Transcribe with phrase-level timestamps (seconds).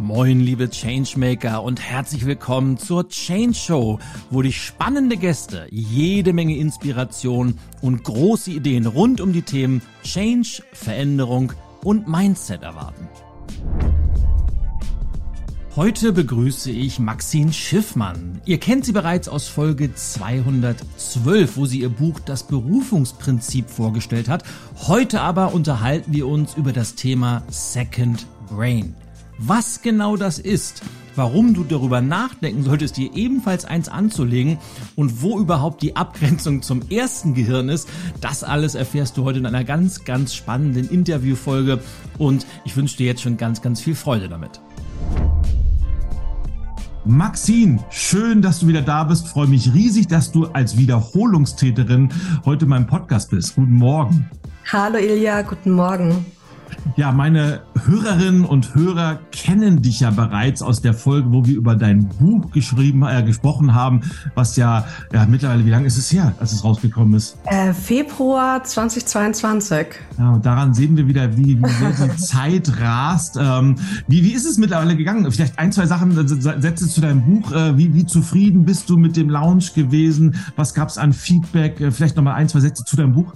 [0.00, 3.98] Moin, liebe Changemaker und herzlich willkommen zur Change Show,
[4.30, 10.62] wo dich spannende Gäste, jede Menge Inspiration und große Ideen rund um die Themen Change,
[10.72, 11.52] Veränderung
[11.82, 13.08] und Mindset erwarten.
[15.74, 18.40] Heute begrüße ich Maxine Schiffmann.
[18.44, 24.44] Ihr kennt sie bereits aus Folge 212, wo sie ihr Buch Das Berufungsprinzip vorgestellt hat.
[24.86, 28.94] Heute aber unterhalten wir uns über das Thema Second Brain.
[29.40, 30.82] Was genau das ist,
[31.14, 34.58] warum du darüber nachdenken solltest, dir ebenfalls eins anzulegen
[34.96, 37.88] und wo überhaupt die Abgrenzung zum ersten Gehirn ist,
[38.20, 41.78] das alles erfährst du heute in einer ganz, ganz spannenden Interviewfolge
[42.18, 44.60] und ich wünsche dir jetzt schon ganz, ganz viel Freude damit.
[47.04, 49.28] Maxine, schön, dass du wieder da bist.
[49.28, 52.12] Freue mich riesig, dass du als Wiederholungstäterin
[52.44, 53.54] heute in meinem Podcast bist.
[53.54, 54.28] Guten Morgen.
[54.72, 56.26] Hallo Ilja, guten Morgen.
[56.96, 61.76] Ja, meine Hörerinnen und Hörer kennen dich ja bereits aus der Folge, wo wir über
[61.76, 64.02] dein Buch geschrieben, äh, gesprochen haben,
[64.34, 67.38] was ja, ja mittlerweile, wie lange ist es her, als es rausgekommen ist?
[67.46, 69.86] Äh, Februar 2022.
[70.18, 73.38] Ja, und daran sehen wir wieder, wie, wie sehr die Zeit rast.
[73.40, 73.76] Ähm,
[74.08, 75.30] wie, wie ist es mittlerweile gegangen?
[75.30, 77.52] Vielleicht ein, zwei Sachen, äh, Sätze zu deinem Buch.
[77.52, 80.34] Äh, wie, wie zufrieden bist du mit dem Launch gewesen?
[80.56, 81.80] Was gab es an Feedback?
[81.80, 83.32] Äh, vielleicht nochmal ein, zwei Sätze zu deinem Buch.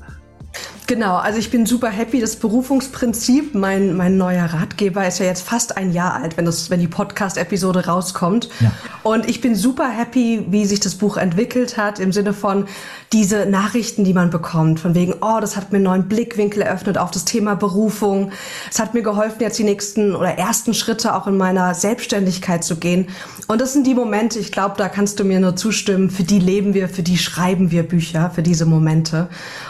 [0.93, 2.21] Genau, also ich bin super happy.
[2.21, 6.69] Das Berufungsprinzip, mein, mein neuer Ratgeber, ist ja jetzt fast ein Jahr alt, wenn, das,
[6.69, 8.49] wenn die Podcast-Episode rauskommt.
[8.61, 8.73] Ja.
[9.03, 12.67] Und ich bin super happy, wie sich das Buch entwickelt hat, im Sinne von
[13.13, 16.99] diese Nachrichten, die man bekommt, von wegen, oh, das hat mir einen neuen Blickwinkel eröffnet
[16.99, 18.33] auf das Thema Berufung.
[18.71, 22.77] Es hat mir geholfen, jetzt die nächsten oder ersten Schritte auch in meiner Selbstständigkeit zu
[22.77, 23.09] gehen.
[23.47, 26.39] Und das sind die Momente, ich glaube, da kannst du mir nur zustimmen, für die
[26.39, 29.29] leben wir, für die schreiben wir Bücher, für diese Momente.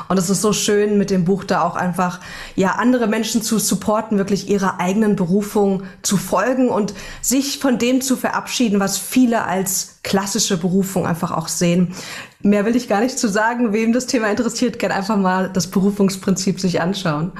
[0.08, 2.20] Und es ist so schön, mit dem Buch da auch einfach,
[2.56, 8.00] ja, andere Menschen zu supporten, wirklich ihrer eigenen Berufung zu folgen und sich von dem
[8.00, 11.94] zu verabschieden, was viele als klassische Berufung einfach auch sehen.
[12.40, 13.72] Mehr will ich gar nicht zu sagen.
[13.72, 17.32] Wem das Thema interessiert, kann einfach mal das Berufungsprinzip sich anschauen.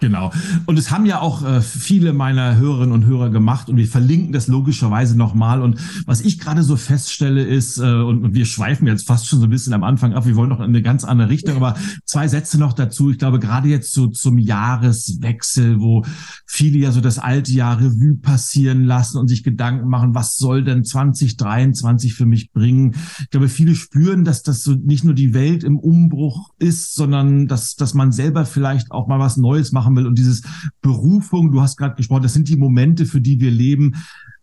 [0.00, 0.32] Genau.
[0.64, 4.32] Und es haben ja auch äh, viele meiner Hörerinnen und Hörer gemacht und wir verlinken
[4.32, 5.60] das logischerweise nochmal.
[5.60, 9.40] Und was ich gerade so feststelle ist, äh, und, und wir schweifen jetzt fast schon
[9.40, 11.74] so ein bisschen am Anfang ab, wir wollen noch in eine ganz andere Richtung, aber
[12.06, 13.10] zwei Sätze noch dazu.
[13.10, 16.04] Ich glaube, gerade jetzt so zum Jahreswechsel, wo
[16.46, 20.64] viele ja so das alte Jahr Revue passieren lassen und sich Gedanken machen, was soll
[20.64, 22.94] denn 2023 für mich bringen?
[23.20, 27.46] Ich glaube, viele spüren, dass das so nicht nur die Welt im Umbruch ist, sondern
[27.46, 30.06] dass, dass man selber vielleicht auch mal was Neues machen machen will.
[30.06, 30.42] Und dieses
[30.80, 33.94] Berufung, du hast gerade gesprochen, das sind die Momente, für die wir leben.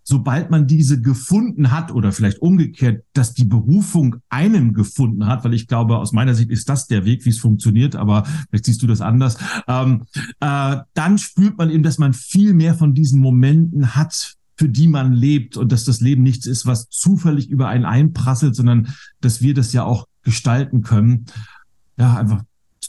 [0.04, 5.54] Sobald man diese gefunden hat oder vielleicht umgekehrt, dass die Berufung einen gefunden hat, weil
[5.54, 8.82] ich glaube, aus meiner Sicht ist das der Weg, wie es funktioniert, aber vielleicht siehst
[8.82, 9.38] du das anders,
[9.68, 10.04] ähm,
[10.40, 14.88] äh, dann spürt man eben, dass man viel mehr von diesen Momenten hat, für die
[14.88, 19.42] man lebt und dass das Leben nichts ist, was zufällig über einen einprasselt, sondern dass
[19.42, 21.26] wir das ja auch gestalten können.
[21.98, 22.44] Ja, einfach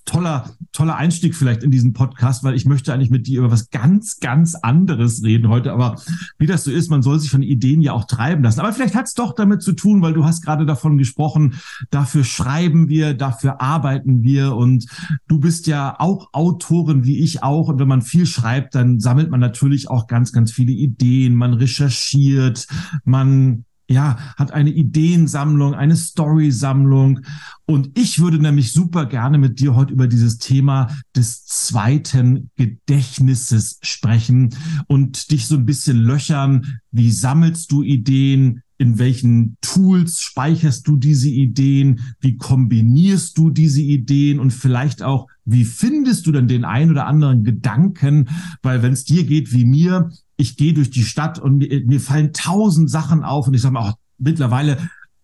[0.09, 3.69] toller, toller Einstieg vielleicht in diesen Podcast, weil ich möchte eigentlich mit dir über was
[3.69, 5.73] ganz, ganz anderes reden heute.
[5.73, 6.01] Aber
[6.39, 8.61] wie das so ist, man soll sich von Ideen ja auch treiben lassen.
[8.61, 11.57] Aber vielleicht hat es doch damit zu tun, weil du hast gerade davon gesprochen,
[11.91, 14.87] dafür schreiben wir, dafür arbeiten wir und
[15.29, 17.69] du bist ja auch Autorin wie ich auch.
[17.69, 21.37] Und wenn man viel schreibt, dann sammelt man natürlich auch ganz, ganz viele Ideen.
[21.37, 22.67] Man recherchiert,
[23.05, 27.21] man ja, hat eine Ideensammlung, eine Storysammlung.
[27.65, 33.79] Und ich würde nämlich super gerne mit dir heute über dieses Thema des zweiten Gedächtnisses
[33.83, 34.55] sprechen
[34.87, 36.81] und dich so ein bisschen löchern.
[36.91, 38.63] Wie sammelst du Ideen?
[38.81, 42.01] In welchen Tools speicherst du diese Ideen?
[42.21, 44.39] Wie kombinierst du diese Ideen?
[44.39, 48.29] Und vielleicht auch, wie findest du denn den ein oder anderen Gedanken?
[48.63, 52.01] Weil wenn es dir geht wie mir, ich gehe durch die Stadt und mir, mir
[52.01, 54.79] fallen tausend Sachen auf und ich sage mal, auch mittlerweile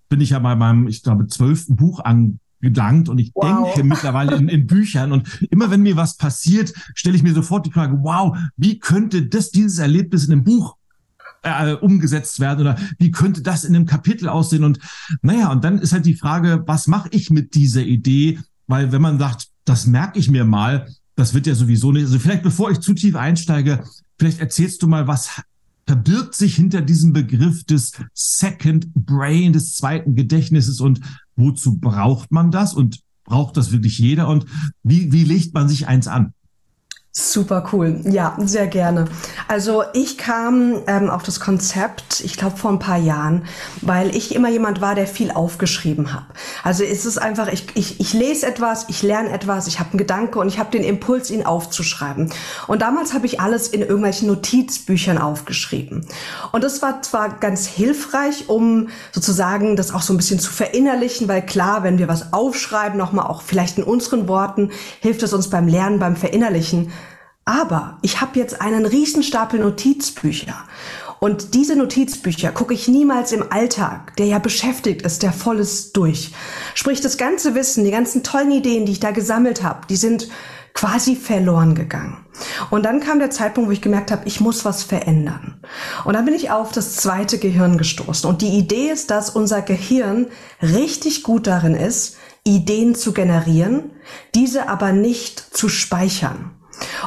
[0.08, 3.72] bin ich ja bei meinem, ich glaube, zwölften Buch angelangt und ich wow.
[3.74, 7.64] denke mittlerweile in, in, Büchern und immer wenn mir was passiert, stelle ich mir sofort
[7.64, 10.76] die Frage, wow, wie könnte das, dieses Erlebnis in einem Buch
[11.42, 14.80] äh, umgesetzt werden oder wie könnte das in einem Kapitel aussehen und
[15.22, 18.40] naja, und dann ist halt die Frage, was mache ich mit dieser Idee?
[18.66, 22.06] Weil wenn man sagt, das merke ich mir mal, das wird ja sowieso nicht.
[22.06, 23.84] Also vielleicht bevor ich zu tief einsteige,
[24.18, 25.42] Vielleicht erzählst du mal, was
[25.86, 31.00] verbirgt sich hinter diesem Begriff des Second Brain, des zweiten Gedächtnisses und
[31.36, 34.46] wozu braucht man das und braucht das wirklich jeder und
[34.82, 36.32] wie, wie legt man sich eins an?
[37.16, 38.00] Super cool.
[38.02, 39.04] Ja, sehr gerne.
[39.46, 43.46] Also ich kam ähm, auf das Konzept, ich glaube vor ein paar Jahren,
[43.82, 46.24] weil ich immer jemand war, der viel aufgeschrieben hat.
[46.64, 49.98] Also es ist einfach, ich, ich, ich lese etwas, ich lerne etwas, ich habe einen
[49.98, 52.32] Gedanke und ich habe den Impuls, ihn aufzuschreiben.
[52.66, 56.04] Und damals habe ich alles in irgendwelchen Notizbüchern aufgeschrieben.
[56.50, 61.28] Und das war zwar ganz hilfreich, um sozusagen das auch so ein bisschen zu verinnerlichen,
[61.28, 65.48] weil klar, wenn wir was aufschreiben, nochmal auch vielleicht in unseren Worten, hilft es uns
[65.48, 66.90] beim Lernen, beim Verinnerlichen.
[67.44, 70.56] Aber ich habe jetzt einen Riesenstapel Notizbücher.
[71.20, 75.96] Und diese Notizbücher gucke ich niemals im Alltag, der ja beschäftigt ist, der voll ist,
[75.96, 76.32] durch.
[76.74, 80.28] Sprich, das ganze Wissen, die ganzen tollen Ideen, die ich da gesammelt habe, die sind
[80.74, 82.18] quasi verloren gegangen.
[82.68, 85.60] Und dann kam der Zeitpunkt, wo ich gemerkt habe, ich muss was verändern.
[86.04, 88.28] Und dann bin ich auf das zweite Gehirn gestoßen.
[88.28, 90.26] Und die Idee ist, dass unser Gehirn
[90.60, 93.92] richtig gut darin ist, Ideen zu generieren,
[94.34, 96.50] diese aber nicht zu speichern.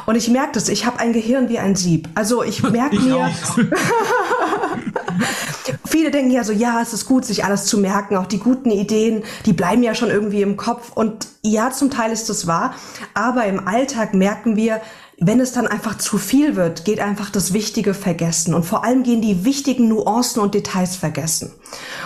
[0.06, 2.08] Und ich merke das, ich habe ein Gehirn wie ein Sieb.
[2.14, 3.30] Also ich merke mir.
[5.86, 8.16] Viele denken ja so, ja, es ist gut, sich alles zu merken.
[8.16, 10.92] Auch die guten Ideen, die bleiben ja schon irgendwie im Kopf.
[10.94, 12.74] Und ja, zum Teil ist das wahr.
[13.14, 14.80] Aber im Alltag merken wir,
[15.20, 18.54] wenn es dann einfach zu viel wird, geht einfach das Wichtige vergessen.
[18.54, 21.52] Und vor allem gehen die wichtigen Nuancen und Details vergessen.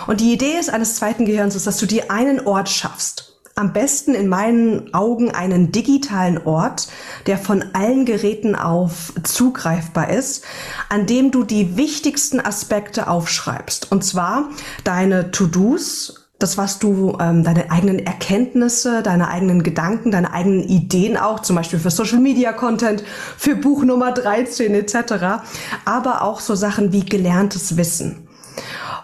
[0.07, 3.73] Und die Idee ist eines zweiten Gehirns ist, dass du dir einen Ort schaffst am
[3.73, 6.89] besten in meinen Augen einen digitalen Ort,
[7.27, 10.45] der von allen Geräten auf zugreifbar ist,
[10.89, 13.93] an dem du die wichtigsten Aspekte aufschreibst.
[13.93, 14.49] Und zwar
[14.85, 21.17] deine To-Dos, das, was du, ähm, deine eigenen Erkenntnisse, deine eigenen Gedanken, deine eigenen Ideen
[21.17, 23.05] auch, zum Beispiel für Social Media Content,
[23.37, 25.45] für Buch Nummer 13 etc.,
[25.85, 28.22] aber auch so Sachen wie gelerntes Wissen.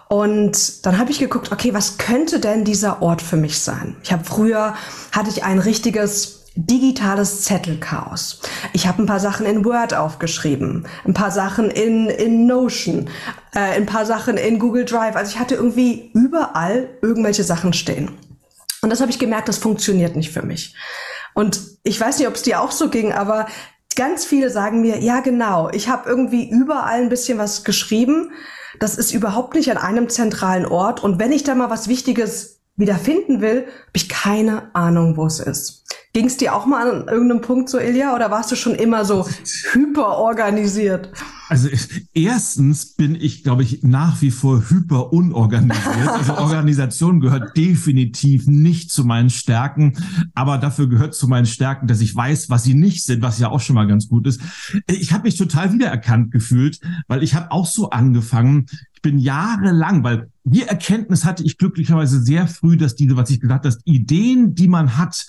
[0.09, 3.97] Und dann habe ich geguckt, okay, was könnte denn dieser Ort für mich sein?
[4.03, 4.75] Ich habe früher
[5.13, 8.41] hatte ich ein richtiges digitales Zettelchaos.
[8.73, 13.09] Ich habe ein paar Sachen in Word aufgeschrieben, ein paar Sachen in, in Notion,
[13.55, 15.15] äh, ein paar Sachen in Google Drive.
[15.15, 18.11] Also ich hatte irgendwie überall irgendwelche Sachen stehen.
[18.81, 20.75] Und das habe ich gemerkt, das funktioniert nicht für mich.
[21.35, 23.47] Und ich weiß nicht, ob es dir auch so ging, aber
[23.95, 28.33] ganz viele sagen mir, ja genau, ich habe irgendwie überall ein bisschen was geschrieben,
[28.79, 31.03] das ist überhaupt nicht an einem zentralen Ort.
[31.03, 35.27] Und wenn ich da mal was Wichtiges wieder finden will, habe ich keine Ahnung, wo
[35.27, 35.85] es ist.
[36.15, 39.05] Ging es dir auch mal an irgendeinem Punkt so, Ilja, oder warst du schon immer
[39.05, 39.29] so
[39.73, 41.13] hyper organisiert?
[41.49, 41.69] Also
[42.13, 46.09] erstens bin ich, glaube ich, nach wie vor hyper unorganisiert.
[46.09, 49.95] Also Organisation gehört definitiv nicht zu meinen Stärken,
[50.35, 53.49] aber dafür gehört zu meinen Stärken, dass ich weiß, was sie nicht sind, was ja
[53.49, 54.41] auch schon mal ganz gut ist.
[54.87, 58.67] Ich habe mich total wiedererkannt gefühlt, weil ich habe auch so angefangen.
[59.09, 63.65] Bin jahrelang, weil die Erkenntnis hatte ich glücklicherweise sehr früh, dass diese, was ich gesagt
[63.65, 65.27] habe, Ideen, die man hat,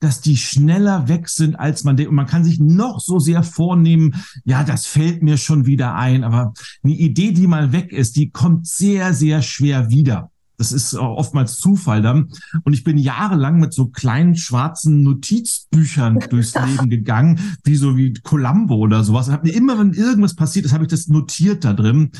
[0.00, 2.10] dass die schneller weg sind, als man denkt.
[2.10, 6.24] Und man kann sich noch so sehr vornehmen, ja, das fällt mir schon wieder ein.
[6.24, 10.32] Aber eine Idee, die mal weg ist, die kommt sehr, sehr schwer wieder.
[10.60, 12.28] Das ist oftmals Zufall dann.
[12.64, 18.12] Und ich bin jahrelang mit so kleinen schwarzen Notizbüchern durchs Leben gegangen, wie so wie
[18.12, 19.26] Columbo oder sowas.
[19.26, 22.10] Und habe mir immer, wenn irgendwas passiert ist, habe ich das notiert da drin.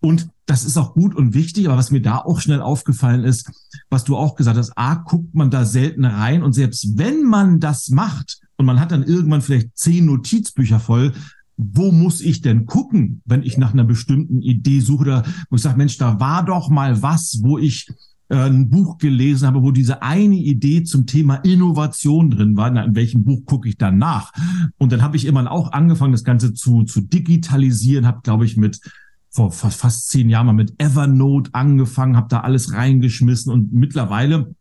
[0.00, 1.68] Und das ist auch gut und wichtig.
[1.68, 3.50] Aber was mir da auch schnell aufgefallen ist,
[3.90, 6.42] was du auch gesagt hast, A, guckt man da selten rein.
[6.42, 11.12] Und selbst wenn man das macht und man hat dann irgendwann vielleicht zehn Notizbücher voll,
[11.56, 15.62] wo muss ich denn gucken, wenn ich nach einer bestimmten Idee suche oder wo ich
[15.62, 17.88] sage, Mensch, da war doch mal was, wo ich
[18.28, 22.70] äh, ein Buch gelesen habe, wo diese eine Idee zum Thema Innovation drin war.
[22.70, 24.32] Na, in welchem Buch gucke ich dann nach?
[24.78, 28.56] Und dann habe ich immer auch angefangen, das Ganze zu, zu digitalisieren, habe, glaube ich,
[28.56, 28.80] mit
[29.28, 34.54] vor fast, fast zehn Jahren mal mit Evernote angefangen, habe da alles reingeschmissen und mittlerweile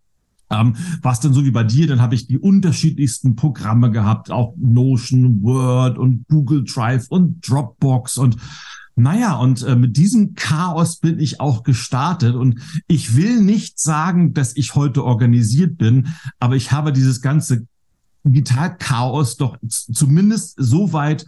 [0.51, 4.31] ähm, war es dann so wie bei dir, dann habe ich die unterschiedlichsten Programme gehabt,
[4.31, 8.38] auch Notion, Word und Google Drive und Dropbox und
[8.96, 12.36] naja, und äh, mit diesem Chaos bin ich auch gestartet.
[12.36, 17.65] Und ich will nicht sagen, dass ich heute organisiert bin, aber ich habe dieses ganze
[18.24, 21.25] Digitalchaos doch zumindest so weit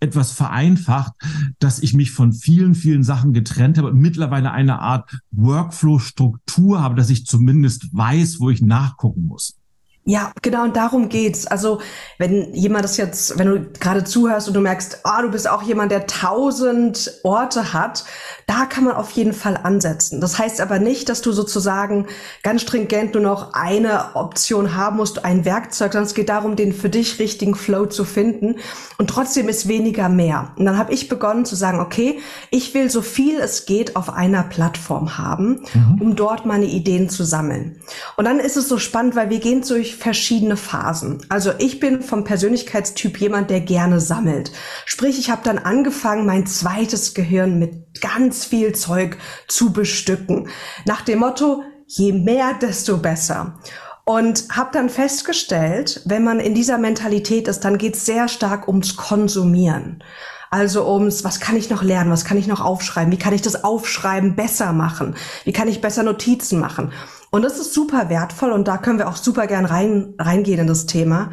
[0.00, 1.12] etwas vereinfacht,
[1.58, 7.10] dass ich mich von vielen, vielen Sachen getrennt habe mittlerweile eine Art Workflow-Struktur habe, dass
[7.10, 9.58] ich zumindest weiß, wo ich nachgucken muss.
[10.08, 11.48] Ja, genau, und darum geht's.
[11.48, 11.80] Also,
[12.16, 15.50] wenn jemand das jetzt, wenn du gerade zuhörst und du merkst, ah, oh, du bist
[15.50, 18.04] auch jemand, der tausend Orte hat,
[18.46, 20.20] da kann man auf jeden Fall ansetzen.
[20.20, 22.06] Das heißt aber nicht, dass du sozusagen
[22.44, 26.72] ganz stringent nur noch eine Option haben musst, ein Werkzeug, sondern es geht darum, den
[26.72, 28.60] für dich richtigen Flow zu finden.
[28.98, 30.52] Und trotzdem ist weniger mehr.
[30.54, 32.20] Und dann habe ich begonnen zu sagen, okay,
[32.52, 36.00] ich will so viel es geht auf einer Plattform haben, mhm.
[36.00, 37.80] um dort meine Ideen zu sammeln.
[38.16, 41.24] Und dann ist es so spannend, weil wir gehen durch verschiedene Phasen.
[41.28, 44.52] Also ich bin vom Persönlichkeitstyp jemand, der gerne sammelt.
[44.84, 49.16] Sprich, ich habe dann angefangen, mein zweites Gehirn mit ganz viel Zeug
[49.48, 50.48] zu bestücken.
[50.84, 53.58] Nach dem Motto, je mehr, desto besser.
[54.04, 58.68] Und habe dann festgestellt, wenn man in dieser Mentalität ist, dann geht es sehr stark
[58.68, 60.02] ums Konsumieren.
[60.50, 63.42] Also ums, was kann ich noch lernen, was kann ich noch aufschreiben, wie kann ich
[63.42, 66.92] das Aufschreiben besser machen, wie kann ich besser Notizen machen.
[67.30, 70.66] Und das ist super wertvoll und da können wir auch super gern rein, reingehen in
[70.66, 71.30] das Thema.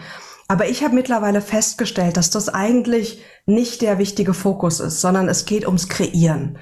[0.47, 5.45] Aber ich habe mittlerweile festgestellt, dass das eigentlich nicht der wichtige Fokus ist, sondern es
[5.45, 6.57] geht ums Kreieren.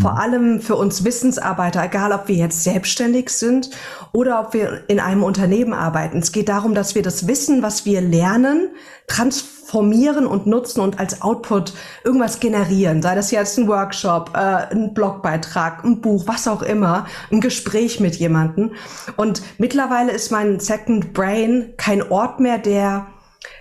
[0.00, 0.18] Vor mhm.
[0.18, 3.70] allem für uns Wissensarbeiter, egal ob wir jetzt selbstständig sind
[4.12, 6.18] oder ob wir in einem Unternehmen arbeiten.
[6.18, 8.70] Es geht darum, dass wir das Wissen, was wir lernen,
[9.06, 9.55] transformieren
[10.26, 13.02] und nutzen und als Output irgendwas generieren.
[13.02, 18.00] Sei das jetzt ein Workshop, äh, ein Blogbeitrag, ein Buch, was auch immer, ein Gespräch
[18.00, 18.72] mit jemandem.
[19.16, 23.08] Und mittlerweile ist mein Second Brain kein Ort mehr, der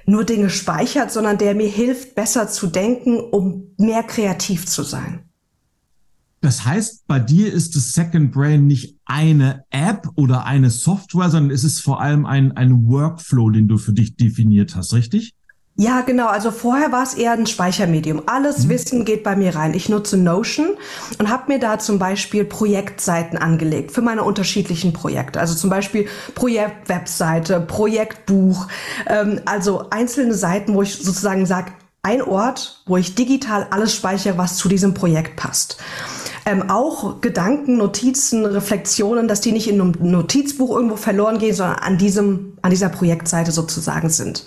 [0.05, 5.25] nur Dinge speichert, sondern der mir hilft, besser zu denken, um mehr kreativ zu sein.
[6.41, 11.50] Das heißt, bei dir ist das Second Brain nicht eine App oder eine Software, sondern
[11.50, 15.33] es ist vor allem ein, ein Workflow, den du für dich definiert hast, richtig?
[15.77, 16.27] Ja, genau.
[16.27, 18.24] Also vorher war es eher ein Speichermedium.
[18.27, 18.70] Alles mhm.
[18.70, 19.74] Wissen geht bei mir rein.
[19.74, 20.77] Ich nutze Notion
[21.20, 25.39] und habe mir da zum Beispiel Projektseiten angelegt für meine unterschiedlichen Projekte.
[25.39, 28.67] Also zum Beispiel Projektwebseite, Projektbuch,
[29.08, 34.38] ähm, also einzelne Seiten, wo ich sozusagen sage, ein Ort, wo ich digital alles speichere,
[34.38, 35.77] was zu diesem Projekt passt.
[36.47, 41.79] Ähm, auch Gedanken, Notizen, Reflexionen, dass die nicht in einem Notizbuch irgendwo verloren gehen, sondern
[41.79, 44.45] an diesem, an dieser Projektseite sozusagen sind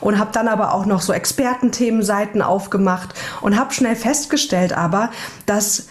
[0.00, 5.10] und habe dann aber auch noch so Expertenthemenseiten aufgemacht und habe schnell festgestellt aber,
[5.46, 5.88] dass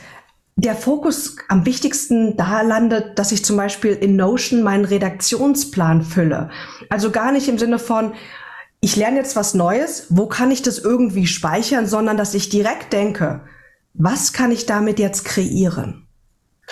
[0.55, 6.49] der Fokus am wichtigsten da landet, dass ich zum Beispiel in Notion meinen Redaktionsplan fülle.
[6.89, 8.13] Also gar nicht im Sinne von,
[8.79, 12.93] ich lerne jetzt was Neues, wo kann ich das irgendwie speichern, sondern dass ich direkt
[12.93, 13.41] denke,
[13.93, 16.07] was kann ich damit jetzt kreieren?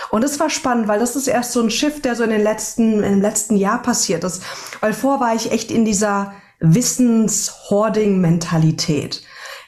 [0.09, 2.41] Und es war spannend, weil das ist erst so ein Shift, der so in den
[2.41, 4.41] letzten, im letzten Jahr passiert ist.
[4.79, 9.21] Weil vor war ich echt in dieser Wissenshoarding-Mentalität.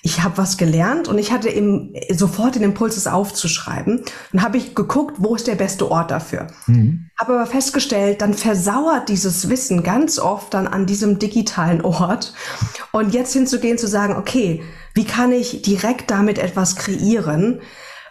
[0.05, 4.03] Ich habe was gelernt und ich hatte eben sofort den Impuls, es aufzuschreiben.
[4.33, 6.48] Dann habe ich geguckt, wo ist der beste Ort dafür.
[6.67, 7.10] Mhm.
[7.17, 12.33] Habe aber festgestellt, dann versauert dieses Wissen ganz oft dann an diesem digitalen Ort.
[12.91, 14.62] Und jetzt hinzugehen, zu sagen, okay,
[14.94, 17.62] wie kann ich direkt damit etwas kreieren?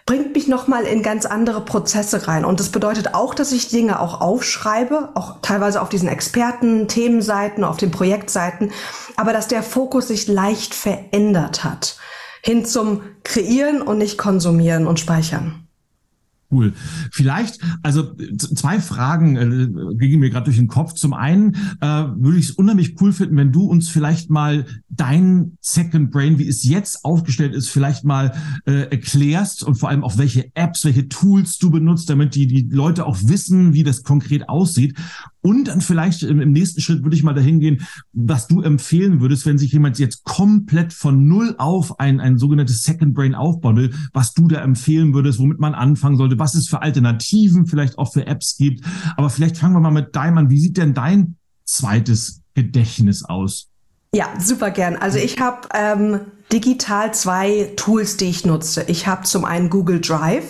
[0.05, 2.45] bringt mich nochmal in ganz andere Prozesse rein.
[2.45, 7.63] Und das bedeutet auch, dass ich Dinge auch aufschreibe, auch teilweise auf diesen Experten, Themenseiten,
[7.63, 8.73] auf den Projektseiten,
[9.17, 11.99] aber dass der Fokus sich leicht verändert hat
[12.45, 15.69] hin zum Kreieren und nicht konsumieren und speichern.
[16.53, 16.75] Cool.
[17.11, 20.93] Vielleicht, also zwei Fragen äh, gingen mir gerade durch den Kopf.
[20.93, 25.57] Zum einen äh, würde ich es unheimlich cool finden, wenn du uns vielleicht mal dein
[25.63, 28.35] Second Brain, wie es jetzt aufgestellt ist, vielleicht mal
[28.67, 32.69] äh, erklärst und vor allem auch welche Apps, welche Tools du benutzt, damit die, die
[32.71, 34.95] Leute auch wissen, wie das konkret aussieht.
[35.43, 39.45] Und dann vielleicht im, nächsten Schritt würde ich mal dahin gehen, was du empfehlen würdest,
[39.45, 43.95] wenn sich jemand jetzt komplett von null auf ein, ein sogenanntes Second Brain aufbauen will,
[44.13, 48.13] was du da empfehlen würdest, womit man anfangen sollte, was es für Alternativen vielleicht auch
[48.13, 48.85] für Apps gibt.
[49.17, 50.51] Aber vielleicht fangen wir mal mit deinem an.
[50.51, 53.69] Wie sieht denn dein zweites Gedächtnis aus?
[54.15, 54.97] Ja, super gern.
[54.97, 56.21] Also ich habe ähm,
[56.53, 58.85] digital zwei Tools, die ich nutze.
[58.87, 60.45] Ich habe zum einen Google Drive,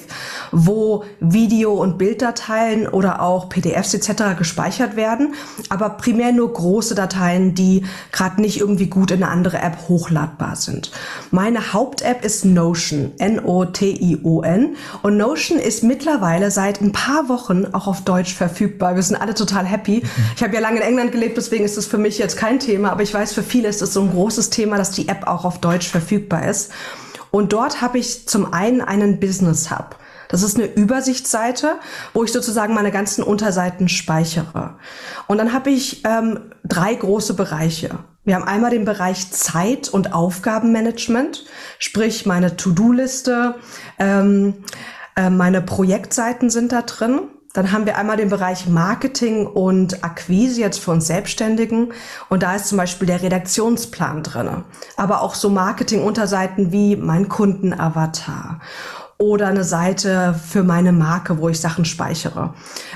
[0.50, 4.36] wo Video- und Bilddateien oder auch PDFs etc.
[4.36, 5.34] gespeichert werden,
[5.68, 10.56] aber primär nur große Dateien, die gerade nicht irgendwie gut in eine andere App hochladbar
[10.56, 10.90] sind.
[11.30, 18.02] Meine Haupt-App ist Notion, N-O-T-I-O-N und Notion ist mittlerweile seit ein paar Wochen auch auf
[18.02, 18.96] Deutsch verfügbar.
[18.96, 20.02] Wir sind alle total happy.
[20.34, 22.90] Ich habe ja lange in England gelebt, deswegen ist es für mich jetzt kein Thema,
[22.90, 25.44] aber ich weiß, für viele ist es so ein großes Thema, dass die App auch
[25.44, 26.72] auf Deutsch verfügbar ist.
[27.30, 29.96] Und dort habe ich zum einen einen Business Hub.
[30.28, 31.78] Das ist eine Übersichtsseite,
[32.14, 34.76] wo ich sozusagen meine ganzen Unterseiten speichere.
[35.28, 37.98] Und dann habe ich ähm, drei große Bereiche.
[38.24, 41.44] Wir haben einmal den Bereich Zeit- und Aufgabenmanagement,
[41.78, 43.56] sprich meine To-Do-Liste,
[43.98, 44.54] ähm,
[45.16, 47.20] äh, meine Projektseiten sind da drin.
[47.52, 51.92] Dann haben wir einmal den Bereich Marketing und Akquise jetzt für uns Selbstständigen.
[52.28, 54.64] Und da ist zum Beispiel der Redaktionsplan drinne.
[54.96, 58.60] Aber auch so Marketing-Unterseiten wie mein Kundenavatar
[59.22, 62.54] oder eine Seite für meine Marke, wo ich Sachen speichere.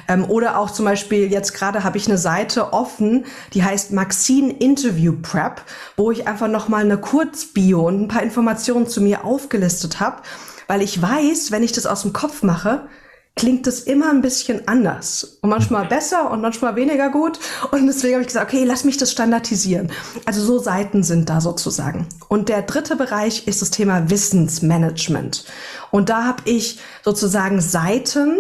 [0.09, 4.53] Ähm, oder auch zum Beispiel, jetzt gerade habe ich eine Seite offen, die heißt Maxine
[4.53, 5.63] Interview Prep,
[5.97, 10.23] wo ich einfach nochmal eine Kurzbio und ein paar Informationen zu mir aufgelistet habe,
[10.67, 12.89] weil ich weiß, wenn ich das aus dem Kopf mache,
[13.37, 17.39] klingt es immer ein bisschen anders und manchmal besser und manchmal weniger gut.
[17.71, 19.93] Und deswegen habe ich gesagt, okay, lass mich das standardisieren.
[20.25, 22.07] Also so Seiten sind da sozusagen.
[22.29, 25.45] Und der dritte Bereich ist das Thema Wissensmanagement.
[25.91, 28.39] Und da habe ich sozusagen Seiten,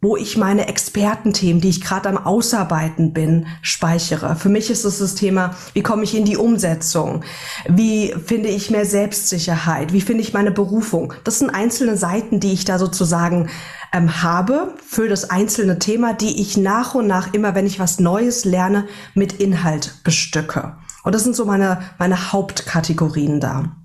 [0.00, 4.36] wo ich meine Expertenthemen, die ich gerade am Ausarbeiten bin, speichere.
[4.36, 7.24] Für mich ist es das Thema, wie komme ich in die Umsetzung?
[7.68, 9.92] Wie finde ich mehr Selbstsicherheit?
[9.92, 11.14] Wie finde ich meine Berufung?
[11.24, 13.50] Das sind einzelne Seiten, die ich da sozusagen
[13.92, 17.98] ähm, habe für das einzelne Thema, die ich nach und nach immer, wenn ich was
[17.98, 20.76] Neues lerne, mit Inhalt bestücke.
[21.02, 23.76] Und das sind so meine, meine Hauptkategorien da.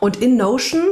[0.00, 0.84] Und in Notion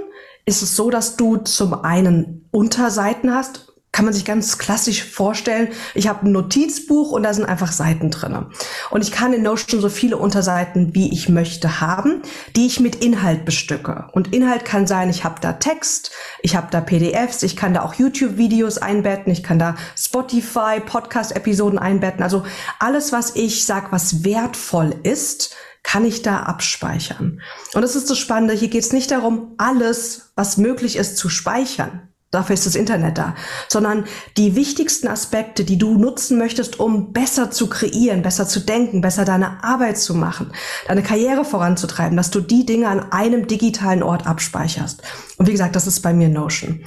[0.46, 5.68] ist es so, dass du zum einen Unterseiten hast, kann man sich ganz klassisch vorstellen.
[5.94, 8.48] Ich habe ein Notizbuch und da sind einfach Seiten drinne.
[8.90, 12.22] Und ich kann in Notion so viele Unterseiten, wie ich möchte, haben,
[12.56, 14.08] die ich mit Inhalt bestücke.
[14.12, 17.82] Und Inhalt kann sein, ich habe da Text, ich habe da PDFs, ich kann da
[17.82, 22.22] auch YouTube-Videos einbetten, ich kann da Spotify, Podcast-Episoden einbetten.
[22.22, 22.44] Also
[22.78, 27.42] alles, was ich sag, was wertvoll ist, kann ich da abspeichern.
[27.74, 28.54] Und das ist das Spannende.
[28.54, 32.08] Hier geht es nicht darum, alles, was möglich ist, zu speichern.
[32.32, 33.36] Dafür ist das Internet da.
[33.68, 34.04] Sondern
[34.36, 39.24] die wichtigsten Aspekte, die du nutzen möchtest, um besser zu kreieren, besser zu denken, besser
[39.24, 40.50] deine Arbeit zu machen,
[40.88, 45.02] deine Karriere voranzutreiben, dass du die Dinge an einem digitalen Ort abspeicherst.
[45.36, 46.84] Und wie gesagt, das ist bei mir Notion.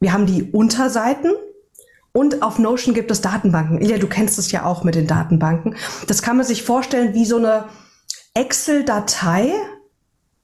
[0.00, 1.32] Wir haben die Unterseiten,
[2.16, 3.80] und auf Notion gibt es Datenbanken.
[3.80, 5.74] Ilja, du kennst es ja auch mit den Datenbanken.
[6.06, 7.64] Das kann man sich vorstellen wie so eine
[8.34, 9.52] Excel-Datei,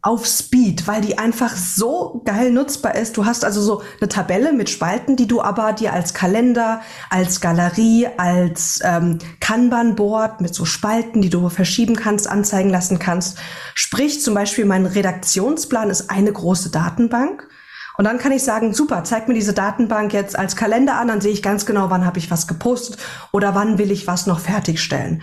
[0.03, 3.17] auf Speed, weil die einfach so geil nutzbar ist.
[3.19, 6.81] Du hast also so eine Tabelle mit Spalten, die du aber dir als Kalender,
[7.11, 13.39] als Galerie, als ähm, Kanban-Board mit so Spalten, die du verschieben kannst, anzeigen lassen kannst.
[13.75, 17.47] Sprich, zum Beispiel mein Redaktionsplan ist eine große Datenbank.
[17.99, 21.21] Und dann kann ich sagen, super, zeig mir diese Datenbank jetzt als Kalender an, dann
[21.21, 22.97] sehe ich ganz genau, wann habe ich was gepostet
[23.33, 25.21] oder wann will ich was noch fertigstellen.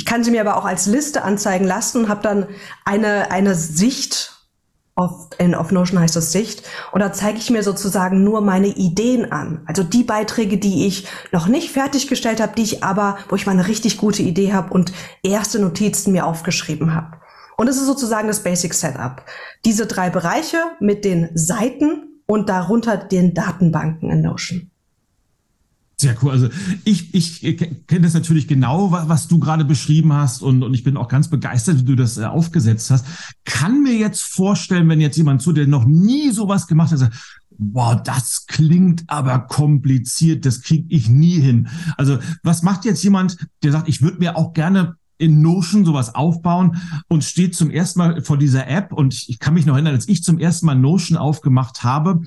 [0.00, 2.46] Ich kann sie mir aber auch als Liste anzeigen lassen und habe dann
[2.86, 4.32] eine, eine Sicht,
[4.94, 8.68] auf, in, auf Notion heißt das Sicht, und da zeige ich mir sozusagen nur meine
[8.68, 9.60] Ideen an.
[9.66, 13.52] Also die Beiträge, die ich noch nicht fertiggestellt habe, die ich aber, wo ich mal
[13.52, 14.90] eine richtig gute Idee habe und
[15.22, 17.18] erste Notizen mir aufgeschrieben habe.
[17.58, 19.22] Und das ist sozusagen das Basic Setup.
[19.66, 24.70] Diese drei Bereiche mit den Seiten und darunter den Datenbanken in Notion.
[26.00, 26.30] Sehr cool.
[26.30, 26.48] Also
[26.84, 30.96] ich, ich kenne das natürlich genau, was du gerade beschrieben hast und, und ich bin
[30.96, 33.04] auch ganz begeistert, wie du das äh, aufgesetzt hast.
[33.44, 37.38] Kann mir jetzt vorstellen, wenn jetzt jemand zu, der noch nie sowas gemacht hat, sagt,
[37.50, 41.68] wow, das klingt aber kompliziert, das kriege ich nie hin.
[41.98, 46.14] Also was macht jetzt jemand, der sagt, ich würde mir auch gerne in Notion sowas
[46.14, 46.76] aufbauen
[47.08, 48.92] und steht zum ersten Mal vor dieser App.
[48.92, 52.22] Und ich, ich kann mich noch erinnern, als ich zum ersten Mal Notion aufgemacht habe,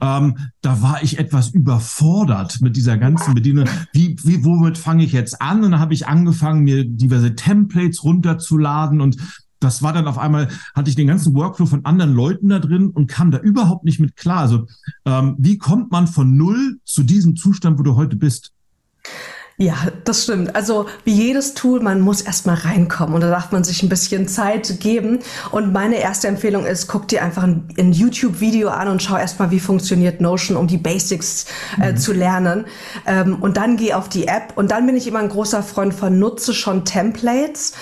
[0.00, 3.66] ähm, da war ich etwas überfordert mit dieser ganzen Bedienung.
[3.92, 5.62] Wie, wie womit fange ich jetzt an?
[5.62, 9.16] Und dann habe ich angefangen, mir diverse Templates runterzuladen und
[9.60, 12.90] das war dann auf einmal, hatte ich den ganzen Workflow von anderen Leuten da drin
[12.90, 14.38] und kam da überhaupt nicht mit klar.
[14.38, 14.66] Also
[15.04, 18.52] ähm, wie kommt man von null zu diesem Zustand, wo du heute bist?
[19.60, 20.54] Ja, das stimmt.
[20.54, 24.28] Also wie jedes Tool, man muss erstmal reinkommen und da darf man sich ein bisschen
[24.28, 25.18] Zeit geben.
[25.50, 29.50] Und meine erste Empfehlung ist, guck dir einfach ein, ein YouTube-Video an und schau erstmal,
[29.50, 31.46] wie funktioniert Notion, um die Basics
[31.82, 31.96] äh, mhm.
[31.96, 32.66] zu lernen.
[33.04, 34.52] Ähm, und dann geh auf die App.
[34.54, 37.72] Und dann bin ich immer ein großer Freund von nutze schon Templates.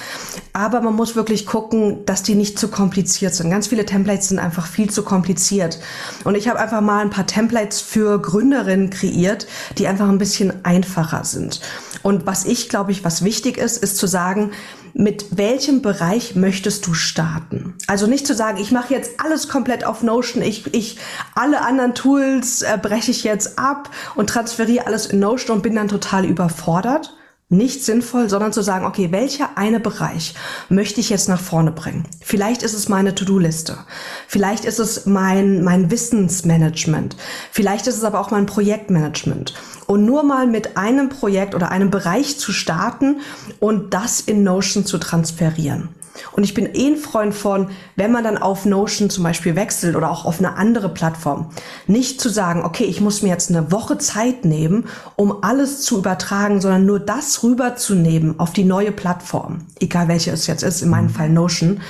[0.55, 3.51] Aber man muss wirklich gucken, dass die nicht zu kompliziert sind.
[3.51, 5.79] Ganz viele Templates sind einfach viel zu kompliziert.
[6.25, 10.65] Und ich habe einfach mal ein paar Templates für Gründerinnen kreiert, die einfach ein bisschen
[10.65, 11.61] einfacher sind.
[12.03, 14.53] Und was ich glaube ich, was wichtig ist, ist zu sagen,
[14.95, 17.75] mit welchem Bereich möchtest du starten?
[17.87, 20.99] Also nicht zu sagen, ich mache jetzt alles komplett auf Notion, ich, ich
[21.35, 25.75] alle anderen Tools äh, breche ich jetzt ab und transferiere alles in Notion und bin
[25.75, 27.15] dann total überfordert,
[27.49, 30.35] nicht sinnvoll, sondern zu sagen, okay, welcher eine Bereich
[30.69, 32.03] möchte ich jetzt nach vorne bringen?
[32.21, 33.79] Vielleicht ist es meine To-Do-Liste.
[34.27, 37.17] Vielleicht ist es mein, mein Wissensmanagement.
[37.53, 39.55] Vielleicht ist es aber auch mein Projektmanagement.
[39.87, 43.21] Und nur mal mit einem Projekt oder einem Bereich zu starten
[43.61, 45.91] und das in Notion zu transferieren.
[46.33, 49.97] Und ich bin eh ein Freund von, wenn man dann auf Notion zum Beispiel wechselt
[49.97, 51.51] oder auch auf eine andere Plattform,
[51.87, 55.99] nicht zu sagen, okay, ich muss mir jetzt eine Woche Zeit nehmen, um alles zu
[55.99, 60.89] übertragen, sondern nur das rüberzunehmen auf die neue Plattform, egal welche es jetzt ist, in
[60.89, 61.11] meinem mhm.
[61.11, 61.81] Fall Notion,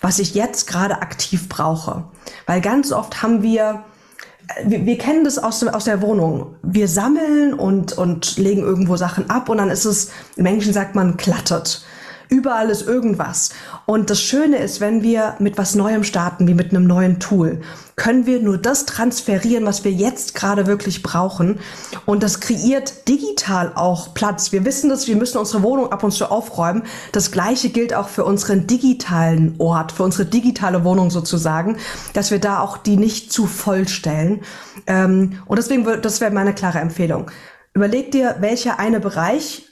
[0.00, 2.04] was ich jetzt gerade aktiv brauche.
[2.46, 3.84] Weil ganz oft haben wir
[4.64, 6.54] wir, wir kennen das aus, aus der Wohnung.
[6.62, 10.94] Wir sammeln und, und legen irgendwo Sachen ab und dann ist es, im Englischen sagt
[10.94, 11.84] man, klattert.
[12.28, 13.50] Überall ist irgendwas.
[13.86, 17.60] Und das Schöne ist, wenn wir mit was Neuem starten, wie mit einem neuen Tool,
[17.96, 21.60] können wir nur das transferieren, was wir jetzt gerade wirklich brauchen.
[22.06, 24.52] Und das kreiert digital auch Platz.
[24.52, 26.84] Wir wissen das, wir müssen unsere Wohnung ab und zu aufräumen.
[27.12, 31.76] Das Gleiche gilt auch für unseren digitalen Ort, für unsere digitale Wohnung sozusagen,
[32.14, 34.40] dass wir da auch die nicht zu voll stellen.
[34.86, 37.30] Ähm, und deswegen, das wäre meine klare Empfehlung.
[37.74, 39.71] Überleg dir, welcher eine Bereich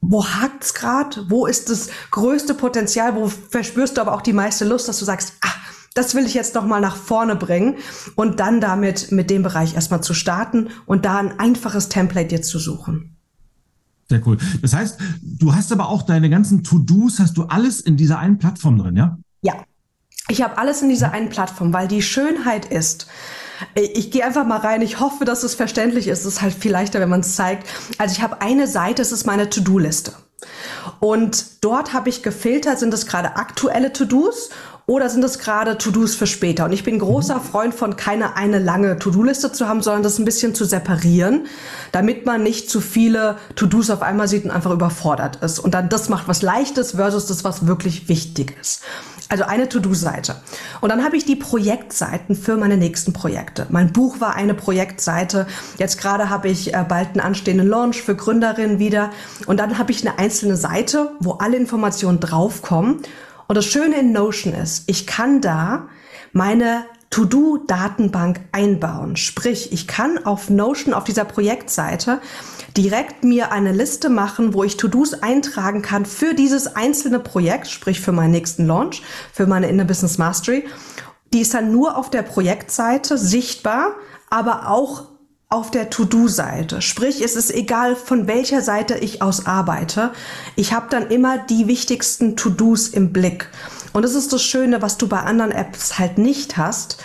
[0.00, 1.26] wo hakt's gerade?
[1.28, 3.14] Wo ist das größte Potenzial?
[3.14, 5.52] Wo verspürst du aber auch die meiste Lust, dass du sagst, ah,
[5.94, 7.76] das will ich jetzt noch mal nach vorne bringen
[8.14, 12.48] und dann damit mit dem Bereich erstmal zu starten und da ein einfaches Template jetzt
[12.48, 13.16] zu suchen.
[14.08, 14.38] Sehr cool.
[14.62, 18.38] Das heißt, du hast aber auch deine ganzen To-Dos, hast du alles in dieser einen
[18.38, 19.18] Plattform drin, ja?
[19.42, 19.54] Ja.
[20.28, 23.06] Ich habe alles in dieser einen Plattform, weil die Schönheit ist,
[23.74, 24.82] ich gehe einfach mal rein.
[24.82, 26.20] Ich hoffe, dass es verständlich ist.
[26.20, 27.68] Es ist halt viel leichter, wenn man es zeigt.
[27.98, 30.12] Also ich habe eine Seite, das ist meine To-Do-Liste.
[30.98, 34.50] Und dort habe ich gefiltert, sind es gerade aktuelle To-Dos
[34.86, 36.64] oder sind es gerade To-Dos für später?
[36.64, 37.42] Und ich bin großer mhm.
[37.42, 41.46] Freund von keine eine lange To-Do-Liste zu haben, sondern das ein bisschen zu separieren,
[41.92, 45.58] damit man nicht zu viele To-Dos auf einmal sieht und einfach überfordert ist.
[45.58, 48.82] Und dann das macht was Leichtes versus das, was wirklich wichtig ist.
[49.30, 50.34] Also eine To-Do-Seite.
[50.80, 53.64] Und dann habe ich die Projektseiten für meine nächsten Projekte.
[53.70, 55.46] Mein Buch war eine Projektseite.
[55.78, 59.10] Jetzt gerade habe ich äh, bald einen anstehenden Launch für Gründerinnen wieder.
[59.46, 63.02] Und dann habe ich eine einzelne Seite, wo alle Informationen draufkommen.
[63.46, 65.88] Und das Schöne in Notion ist, ich kann da
[66.32, 69.16] meine To-Do-Datenbank einbauen.
[69.16, 72.20] Sprich, ich kann auf Notion, auf dieser Projektseite,
[72.76, 78.00] direkt mir eine Liste machen, wo ich To-Dos eintragen kann für dieses einzelne Projekt, sprich
[78.00, 80.66] für meinen nächsten Launch, für meine Inner Business Mastery.
[81.32, 83.96] Die ist dann nur auf der Projektseite sichtbar,
[84.30, 85.08] aber auch
[85.48, 86.80] auf der To-Do-Seite.
[86.80, 90.12] Sprich, es ist egal, von welcher Seite ich aus arbeite.
[90.54, 93.48] Ich habe dann immer die wichtigsten To-Dos im Blick.
[93.92, 96.98] Und das ist das Schöne, was du bei anderen Apps halt nicht hast,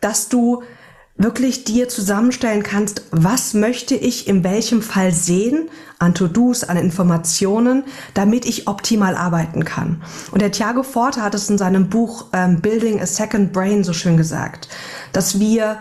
[0.00, 0.62] dass du
[1.16, 7.84] wirklich dir zusammenstellen kannst, was möchte ich in welchem Fall sehen an To-Dos, an Informationen,
[8.14, 10.02] damit ich optimal arbeiten kann.
[10.32, 13.92] Und der Thiago Forte hat es in seinem Buch ähm, Building a Second Brain so
[13.92, 14.68] schön gesagt,
[15.12, 15.78] dass wir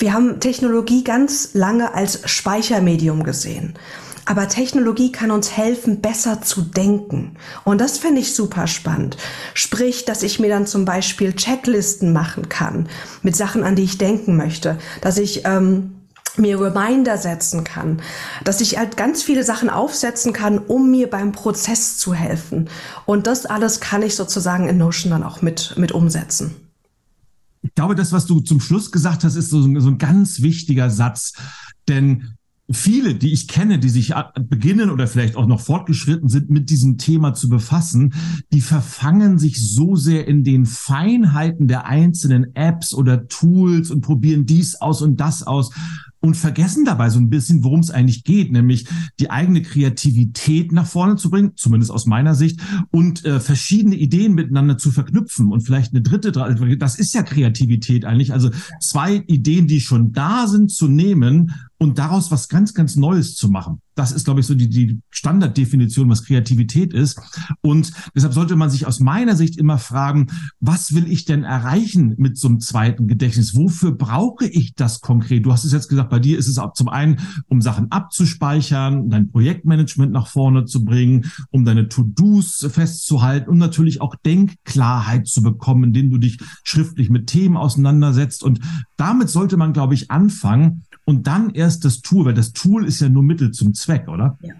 [0.00, 3.74] wir haben Technologie ganz lange als Speichermedium gesehen.
[4.28, 7.36] Aber Technologie kann uns helfen, besser zu denken.
[7.64, 9.16] Und das finde ich super spannend.
[9.54, 12.90] Sprich, dass ich mir dann zum Beispiel Checklisten machen kann
[13.22, 14.76] mit Sachen, an die ich denken möchte.
[15.00, 15.94] Dass ich ähm,
[16.36, 18.02] mir Reminder setzen kann,
[18.44, 22.68] dass ich halt ganz viele Sachen aufsetzen kann, um mir beim Prozess zu helfen.
[23.06, 26.54] Und das alles kann ich sozusagen in Notion dann auch mit, mit umsetzen.
[27.62, 30.90] Ich glaube, das, was du zum Schluss gesagt hast, ist so, so ein ganz wichtiger
[30.90, 31.32] Satz.
[31.88, 32.36] Denn
[32.70, 34.14] viele, die ich kenne, die sich
[34.48, 38.12] beginnen oder vielleicht auch noch fortgeschritten sind, mit diesem Thema zu befassen,
[38.52, 44.44] die verfangen sich so sehr in den Feinheiten der einzelnen Apps oder Tools und probieren
[44.44, 45.70] dies aus und das aus
[46.20, 48.86] und vergessen dabei so ein bisschen, worum es eigentlich geht, nämlich
[49.20, 54.34] die eigene Kreativität nach vorne zu bringen, zumindest aus meiner Sicht, und äh, verschiedene Ideen
[54.34, 58.50] miteinander zu verknüpfen und vielleicht eine dritte, das ist ja Kreativität eigentlich, also
[58.80, 63.48] zwei Ideen, die schon da sind, zu nehmen und daraus was ganz, ganz Neues zu
[63.48, 63.80] machen.
[63.94, 67.20] Das ist, glaube ich, so die, die Standarddefinition, was Kreativität ist.
[67.62, 70.28] Und deshalb sollte man sich aus meiner Sicht immer fragen,
[70.60, 73.56] was will ich denn erreichen mit so einem zweiten Gedächtnis?
[73.56, 75.44] Wofür brauche ich das konkret?
[75.44, 79.10] Du hast es jetzt gesagt, bei dir ist es auch zum einen, um Sachen abzuspeichern,
[79.10, 85.42] dein Projektmanagement nach vorne zu bringen, um deine To-Dos festzuhalten und natürlich auch Denkklarheit zu
[85.42, 88.44] bekommen, indem du dich schriftlich mit Themen auseinandersetzt.
[88.44, 88.60] Und
[88.96, 93.00] damit sollte man, glaube ich, anfangen, und dann erst das Tool, weil das Tool ist
[93.00, 94.36] ja nur Mittel zum Zweck, oder?
[94.42, 94.52] Ja.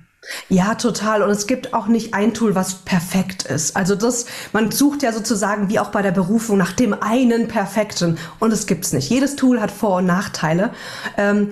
[0.49, 1.23] Ja, total.
[1.23, 3.77] Und es gibt auch nicht ein Tool, was perfekt ist.
[3.77, 8.19] Also das, man sucht ja sozusagen wie auch bei der Berufung nach dem einen perfekten.
[8.39, 9.11] Und es gibt's nicht.
[9.11, 10.73] Jedes Tool hat Vor- und Nachteile.
[11.17, 11.49] Ähm,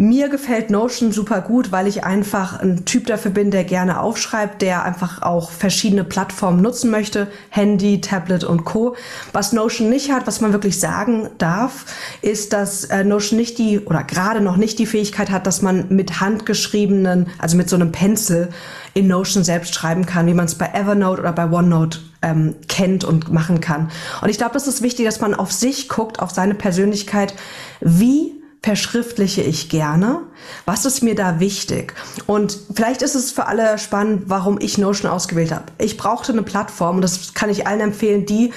[0.00, 4.62] mir gefällt Notion super gut, weil ich einfach ein Typ dafür bin, der gerne aufschreibt,
[4.62, 8.96] der einfach auch verschiedene Plattformen nutzen möchte, Handy, Tablet und Co.
[9.34, 11.84] Was Notion nicht hat, was man wirklich sagen darf,
[12.22, 15.84] ist, dass äh, Notion nicht die oder gerade noch nicht die Fähigkeit hat, dass man
[15.90, 18.48] mit handgeschriebenen, also mit so einem Pencil
[18.94, 23.04] in Notion selbst schreiben kann, wie man es bei Evernote oder bei OneNote ähm, kennt
[23.04, 23.90] und machen kann.
[24.22, 27.34] Und ich glaube, das ist wichtig, dass man auf sich guckt, auf seine Persönlichkeit,
[27.82, 30.22] wie verschriftliche ich gerne?
[30.66, 31.94] Was ist mir da wichtig?
[32.26, 35.66] Und vielleicht ist es für alle spannend, warum ich Notion ausgewählt habe.
[35.78, 38.52] Ich brauchte eine Plattform, und das kann ich allen empfehlen, die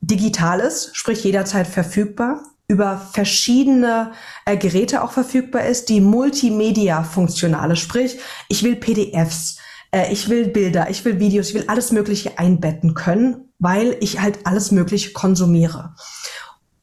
[0.00, 4.12] digital ist, sprich jederzeit verfügbar, über verschiedene
[4.46, 9.58] äh, Geräte auch verfügbar ist, die multimedia funktionale, sprich ich will PDFs,
[9.92, 14.20] Äh, ich will Bilder, ich will Videos, ich will alles Mögliche einbetten können, weil ich
[14.20, 15.94] halt alles Mögliche konsumiere.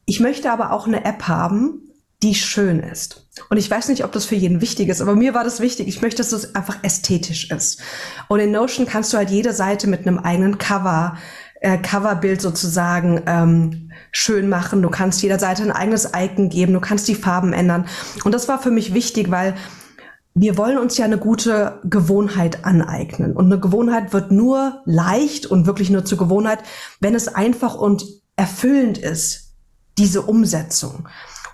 [0.06, 1.89] Ich möchte aber auch eine App haben,
[2.22, 3.26] die schön ist.
[3.48, 5.88] Und ich weiß nicht, ob das für jeden wichtig ist, aber mir war das wichtig.
[5.88, 7.80] Ich möchte, dass es einfach ästhetisch ist.
[8.28, 11.16] Und in Notion kannst du halt jede Seite mit einem eigenen Cover,
[11.60, 14.82] äh, Coverbild sozusagen ähm, schön machen.
[14.82, 16.74] Du kannst jeder Seite ein eigenes Icon geben.
[16.74, 17.86] Du kannst die Farben ändern.
[18.24, 19.54] Und das war für mich wichtig, weil
[20.34, 23.34] wir wollen uns ja eine gute Gewohnheit aneignen.
[23.34, 26.60] Und eine Gewohnheit wird nur leicht und wirklich nur zur Gewohnheit,
[27.00, 28.04] wenn es einfach und
[28.36, 29.54] erfüllend ist,
[29.98, 31.08] diese Umsetzung.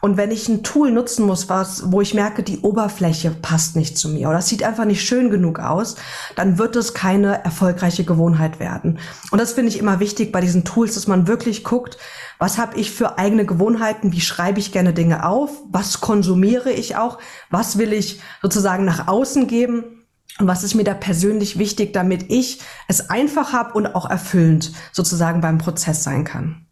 [0.06, 3.98] Und wenn ich ein Tool nutzen muss, was, wo ich merke, die Oberfläche passt nicht
[3.98, 5.96] zu mir oder es sieht einfach nicht schön genug aus,
[6.36, 9.00] dann wird es keine erfolgreiche Gewohnheit werden.
[9.32, 11.98] Und das finde ich immer wichtig bei diesen Tools, dass man wirklich guckt,
[12.38, 16.94] was habe ich für eigene Gewohnheiten, wie schreibe ich gerne Dinge auf, was konsumiere ich
[16.94, 17.18] auch,
[17.50, 20.04] was will ich sozusagen nach außen geben.
[20.38, 24.70] Und was ist mir da persönlich wichtig, damit ich es einfach habe und auch erfüllend
[24.92, 26.65] sozusagen beim Prozess sein kann?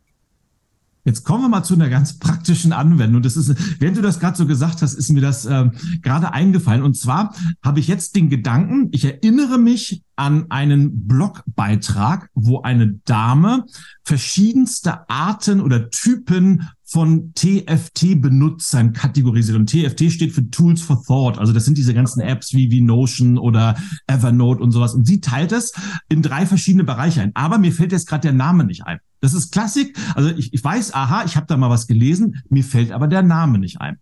[1.05, 3.21] Jetzt kommen wir mal zu einer ganz praktischen Anwendung.
[3.21, 6.83] Das ist, während du das gerade so gesagt hast, ist mir das äh, gerade eingefallen.
[6.83, 13.01] Und zwar habe ich jetzt den Gedanken, ich erinnere mich an einen Blogbeitrag, wo eine
[13.05, 13.67] Dame
[14.05, 19.59] verschiedenste Arten oder Typen von TFT-Benutzern kategorisiert.
[19.59, 21.39] Und TFT steht für Tools for Thought.
[21.39, 24.95] Also das sind diese ganzen Apps wie, wie Notion oder Evernote und sowas.
[24.95, 25.73] Und sie teilt es
[26.09, 27.33] in drei verschiedene Bereiche ein.
[27.35, 29.01] Aber mir fällt jetzt gerade der Name nicht ein.
[29.25, 29.97] Das ist Klassik.
[30.15, 33.23] Also ich, ich weiß, aha, ich habe da mal was gelesen, mir fällt aber der
[33.23, 33.99] Name nicht ein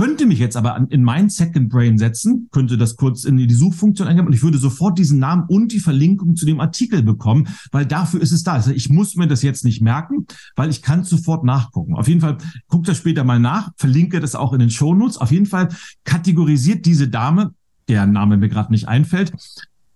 [0.00, 4.08] könnte mich jetzt aber in mein Second Brain setzen, könnte das kurz in die Suchfunktion
[4.08, 7.84] eingeben und ich würde sofort diesen Namen und die Verlinkung zu dem Artikel bekommen, weil
[7.84, 8.54] dafür ist es da.
[8.54, 11.96] Also ich muss mir das jetzt nicht merken, weil ich kann sofort nachgucken.
[11.96, 15.18] Auf jeden Fall guckt das später mal nach, verlinke das auch in den Shownotes.
[15.18, 15.68] Auf jeden Fall
[16.04, 17.52] kategorisiert diese Dame,
[17.88, 19.32] der Name mir gerade nicht einfällt,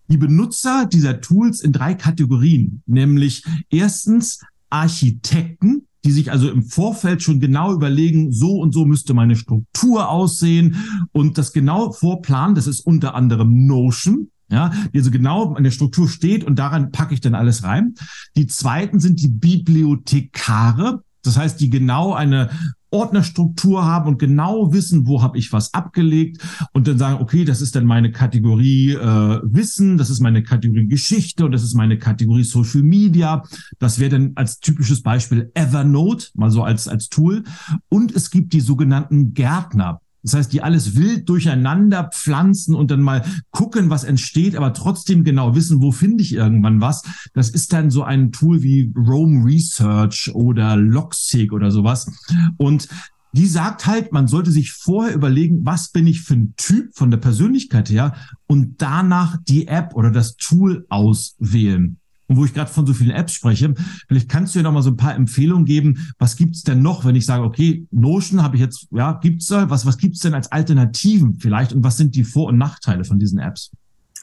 [0.08, 4.40] die Benutzer dieser Tools in drei Kategorien, nämlich erstens
[4.74, 10.08] Architekten, die sich also im Vorfeld schon genau überlegen, so und so müsste meine Struktur
[10.10, 10.76] aussehen
[11.12, 12.56] und das genau vorplanen.
[12.56, 14.30] Das ist unter anderem Notion.
[14.50, 17.94] Ja, die also genau an der Struktur steht und daran packe ich dann alles rein.
[18.36, 21.02] Die zweiten sind die Bibliothekare.
[21.22, 22.50] Das heißt, die genau eine
[22.94, 26.40] Ordnerstruktur haben und genau wissen, wo habe ich was abgelegt
[26.72, 30.86] und dann sagen, okay, das ist dann meine Kategorie äh, Wissen, das ist meine Kategorie
[30.86, 33.42] Geschichte und das ist meine Kategorie Social Media.
[33.80, 37.42] Das wäre dann als typisches Beispiel Evernote, mal so als, als Tool.
[37.88, 40.00] Und es gibt die sogenannten Gärtner.
[40.24, 45.22] Das heißt, die alles wild durcheinander pflanzen und dann mal gucken, was entsteht, aber trotzdem
[45.22, 47.02] genau wissen, wo finde ich irgendwann was.
[47.34, 52.10] Das ist dann so ein Tool wie Rome Research oder Logseek oder sowas.
[52.56, 52.88] Und
[53.32, 57.10] die sagt halt, man sollte sich vorher überlegen, was bin ich für ein Typ von
[57.10, 58.14] der Persönlichkeit her
[58.46, 61.98] und danach die App oder das Tool auswählen.
[62.26, 63.74] Und wo ich gerade von so vielen Apps spreche,
[64.08, 66.12] vielleicht kannst du ja noch mal so ein paar Empfehlungen geben.
[66.18, 69.68] Was gibt's denn noch, wenn ich sage, okay, Notion habe ich jetzt, ja, gibt's da,
[69.68, 73.18] was, was gibt's denn als Alternativen vielleicht und was sind die Vor- und Nachteile von
[73.18, 73.70] diesen Apps?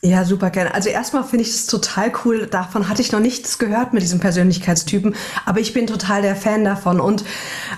[0.04, 0.74] Ja, super gerne.
[0.74, 2.48] Also erstmal finde ich es total cool.
[2.48, 6.64] Davon hatte ich noch nichts gehört mit diesem Persönlichkeitstypen, aber ich bin total der Fan
[6.64, 7.00] davon.
[7.00, 7.24] Und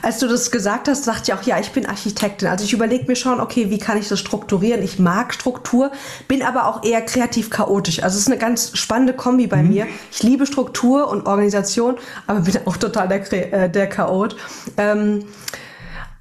[0.02, 2.48] als du das gesagt hast, sagte ich auch, ja, ich bin Architektin.
[2.48, 4.82] Also ich überlege mir schon, okay, wie kann ich das strukturieren?
[4.82, 5.92] Ich mag Struktur,
[6.30, 8.02] bin aber auch eher kreativ chaotisch.
[8.02, 9.68] Also es ist eine ganz spannende Kombi bei mhm.
[9.68, 9.88] mir.
[10.10, 14.38] Ich liebe Struktur und Organisation, aber bin auch total der, äh, der Chaot.
[14.78, 15.26] Ähm,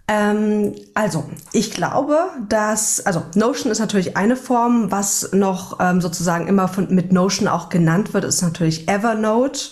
[0.08, 6.48] ähm, also, ich glaube, dass, also Notion ist natürlich eine Form, was noch ähm, sozusagen
[6.48, 9.70] immer von, mit Notion auch genannt wird, ist natürlich Evernote.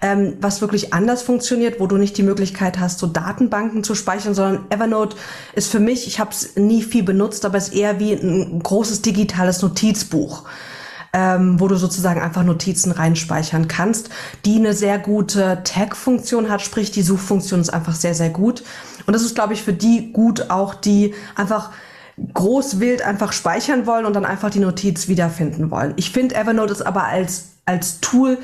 [0.00, 4.34] Ähm, was wirklich anders funktioniert, wo du nicht die Möglichkeit hast, so Datenbanken zu speichern,
[4.34, 5.16] sondern Evernote
[5.54, 8.62] ist für mich, ich habe es nie viel benutzt, aber es ist eher wie ein
[8.62, 10.44] großes digitales Notizbuch.
[11.16, 14.10] Ähm, wo du sozusagen einfach Notizen reinspeichern kannst,
[14.44, 18.64] die eine sehr gute Tag-Funktion hat, sprich die Suchfunktion ist einfach sehr, sehr gut.
[19.06, 21.70] Und das ist, glaube ich, für die gut auch, die einfach
[22.32, 25.94] groß wild einfach speichern wollen und dann einfach die Notiz wiederfinden wollen.
[25.96, 28.38] Ich finde Evernote ist aber als, als Tool,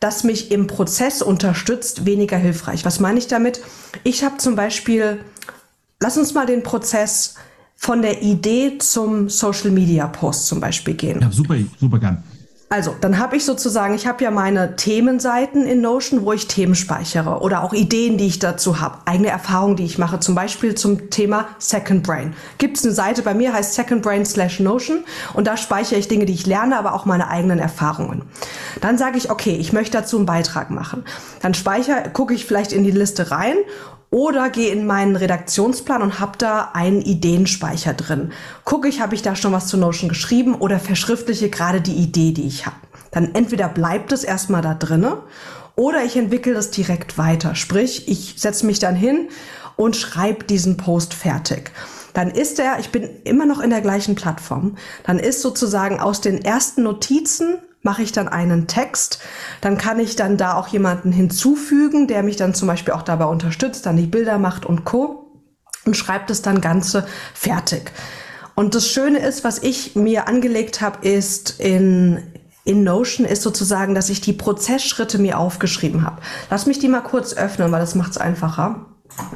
[0.00, 2.84] das mich im Prozess unterstützt, weniger hilfreich.
[2.84, 3.60] Was meine ich damit?
[4.04, 5.20] Ich habe zum Beispiel,
[6.00, 7.36] lass uns mal den Prozess
[7.76, 11.20] von der Idee zum Social Media Post zum Beispiel gehen.
[11.20, 12.22] Ja, super, super gern.
[12.68, 16.74] Also, dann habe ich sozusagen, ich habe ja meine Themenseiten in Notion, wo ich Themen
[16.74, 20.74] speichere oder auch Ideen, die ich dazu habe, eigene Erfahrungen, die ich mache, zum Beispiel
[20.74, 22.34] zum Thema Second Brain.
[22.58, 26.08] Gibt es eine Seite bei mir, heißt Second Brain slash Notion und da speichere ich
[26.08, 28.22] Dinge, die ich lerne, aber auch meine eigenen Erfahrungen.
[28.80, 31.04] Dann sage ich, okay, ich möchte dazu einen Beitrag machen.
[31.42, 33.54] Dann speichere, gucke ich vielleicht in die Liste rein
[34.16, 38.32] Oder gehe in meinen Redaktionsplan und habe da einen Ideenspeicher drin.
[38.64, 42.32] Gucke ich, habe ich da schon was zu Notion geschrieben oder verschriftliche gerade die Idee,
[42.32, 42.76] die ich habe.
[43.10, 45.18] Dann entweder bleibt es erstmal da drinne
[45.74, 47.54] oder ich entwickle das direkt weiter.
[47.54, 49.28] Sprich, ich setze mich dann hin
[49.76, 51.72] und schreibe diesen Post fertig
[52.14, 56.22] dann ist er, ich bin immer noch in der gleichen Plattform, dann ist sozusagen aus
[56.22, 59.20] den ersten Notizen mache ich dann einen Text,
[59.62, 63.24] dann kann ich dann da auch jemanden hinzufügen, der mich dann zum Beispiel auch dabei
[63.24, 65.32] unterstützt, dann die Bilder macht und Co.
[65.86, 67.92] und schreibt es dann Ganze fertig.
[68.56, 72.22] Und das Schöne ist, was ich mir angelegt habe, ist in,
[72.64, 76.20] in Notion ist sozusagen, dass ich die Prozessschritte mir aufgeschrieben habe.
[76.50, 78.86] Lass mich die mal kurz öffnen, weil das macht es einfacher.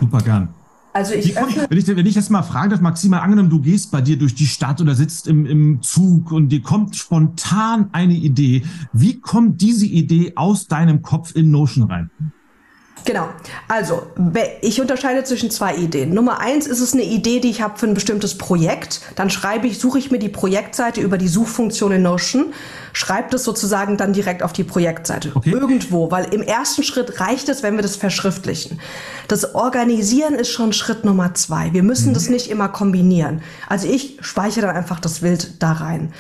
[0.00, 0.54] Super gern.
[0.92, 3.92] Also ich, öffne wenn, ich, wenn ich jetzt mal fragen darf, Maxima, angenommen, du gehst
[3.92, 8.14] bei dir durch die Stadt oder sitzt im, im Zug und dir kommt spontan eine
[8.14, 8.64] Idee.
[8.92, 12.10] Wie kommt diese Idee aus deinem Kopf in Notion rein?
[13.04, 13.28] Genau.
[13.68, 14.06] Also,
[14.60, 16.12] ich unterscheide zwischen zwei Ideen.
[16.12, 19.00] Nummer eins ist es eine Idee, die ich habe für ein bestimmtes Projekt.
[19.16, 22.52] Dann schreibe ich, suche ich mir die Projektseite über die Suchfunktion in Notion,
[22.92, 25.32] schreibe das sozusagen dann direkt auf die Projektseite.
[25.34, 25.50] Okay.
[25.50, 28.80] Irgendwo, weil im ersten Schritt reicht es, wenn wir das verschriftlichen.
[29.28, 31.72] Das Organisieren ist schon Schritt Nummer zwei.
[31.72, 32.14] Wir müssen mhm.
[32.14, 33.42] das nicht immer kombinieren.
[33.68, 36.12] Also ich speichere dann einfach das Bild da rein.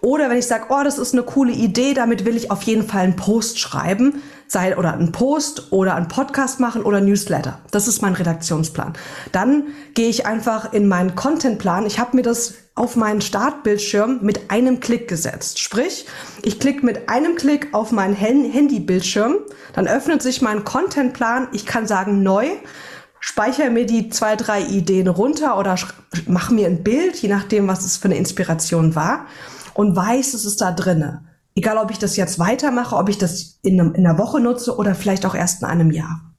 [0.00, 2.86] Oder wenn ich sage, oh, das ist eine coole Idee, damit will ich auf jeden
[2.86, 4.22] Fall einen Post schreiben,
[4.54, 7.58] sei oder einen Post oder einen Podcast machen oder Newsletter.
[7.70, 8.94] Das ist mein Redaktionsplan.
[9.32, 11.84] Dann gehe ich einfach in meinen Contentplan.
[11.84, 15.58] Ich habe mir das auf meinen Startbildschirm mit einem Klick gesetzt.
[15.58, 16.06] Sprich,
[16.42, 19.36] ich klicke mit einem Klick auf meinen Handybildschirm,
[19.74, 21.48] dann öffnet sich mein Contentplan.
[21.52, 22.46] Ich kann sagen neu
[23.20, 25.76] speichere mir die zwei, drei Ideen runter oder
[26.26, 29.24] mache mir ein Bild, je nachdem, was es für eine Inspiration war
[29.72, 31.24] und weiß, es ist da drinne.
[31.56, 34.76] Egal, ob ich das jetzt weitermache, ob ich das in, einem, in einer Woche nutze
[34.76, 36.34] oder vielleicht auch erst in einem Jahr.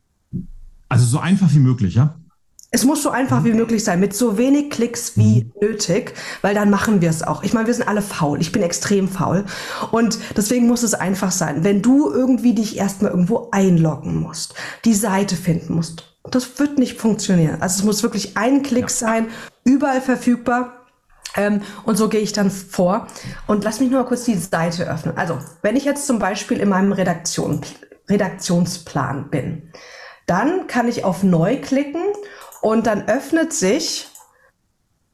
[0.90, 2.16] Also so einfach wie möglich, ja?
[2.72, 5.52] Es muss so einfach wie möglich sein, mit so wenig Klicks wie mhm.
[5.62, 7.42] nötig, weil dann machen wir es auch.
[7.44, 8.42] Ich meine, wir sind alle faul.
[8.42, 9.46] Ich bin extrem faul.
[9.92, 11.64] Und deswegen muss es einfach sein.
[11.64, 17.00] Wenn du irgendwie dich erstmal irgendwo einloggen musst, die Seite finden musst, das wird nicht
[17.00, 17.62] funktionieren.
[17.62, 18.90] Also es muss wirklich ein Klick ja.
[18.90, 19.28] sein,
[19.64, 20.85] überall verfügbar.
[21.36, 23.08] Ähm, und so gehe ich dann vor.
[23.48, 25.18] Und lass mich nur mal kurz die Seite öffnen.
[25.18, 27.62] Also, wenn ich jetzt zum Beispiel in meinem Redaktion,
[28.10, 29.72] Redaktionsplan bin,
[30.26, 32.04] dann kann ich auf Neu klicken
[32.62, 34.08] und dann öffnet sich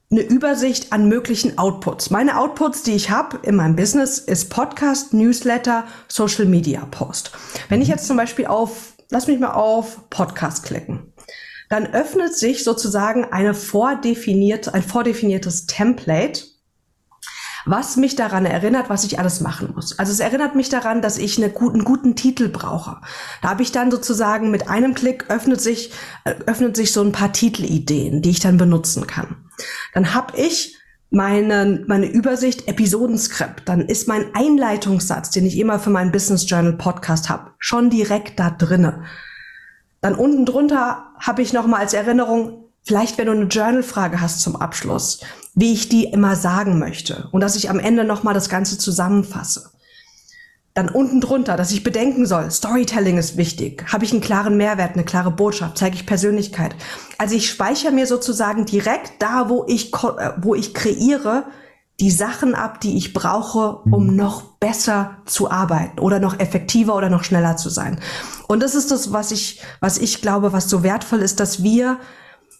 [0.09, 2.09] eine Übersicht an möglichen Outputs.
[2.09, 7.31] Meine Outputs, die ich habe in meinem Business, ist Podcast, Newsletter, Social Media Post.
[7.69, 11.11] Wenn ich jetzt zum Beispiel auf, lass mich mal auf Podcast klicken
[11.71, 16.43] dann öffnet sich sozusagen eine vordefinierte, ein vordefiniertes Template,
[17.65, 19.97] was mich daran erinnert, was ich alles machen muss.
[19.97, 22.97] Also es erinnert mich daran, dass ich eine einen guten Titel brauche.
[23.41, 25.93] Da habe ich dann sozusagen mit einem Klick öffnet sich,
[26.25, 29.37] äh, öffnet sich so ein paar Titelideen, die ich dann benutzen kann.
[29.93, 30.75] Dann habe ich
[31.09, 33.69] meine, meine Übersicht Episodenskript.
[33.69, 38.41] Dann ist mein Einleitungssatz, den ich immer für meinen Business Journal Podcast habe, schon direkt
[38.41, 39.05] da drinne.
[40.01, 44.55] Dann unten drunter habe ich nochmal als Erinnerung, vielleicht wenn du eine Journal-Frage hast zum
[44.55, 45.21] Abschluss,
[45.53, 49.71] wie ich die immer sagen möchte und dass ich am Ende nochmal das Ganze zusammenfasse.
[50.73, 53.83] Dann unten drunter, dass ich bedenken soll, Storytelling ist wichtig.
[53.91, 56.75] Habe ich einen klaren Mehrwert, eine klare Botschaft, zeige ich Persönlichkeit.
[57.17, 61.45] Also ich speichere mir sozusagen direkt da, wo ich, äh, wo ich kreiere,
[61.99, 64.15] die Sachen ab, die ich brauche, um mhm.
[64.15, 67.99] noch besser zu arbeiten oder noch effektiver oder noch schneller zu sein.
[68.47, 71.99] Und das ist das, was ich, was ich glaube, was so wertvoll ist, dass wir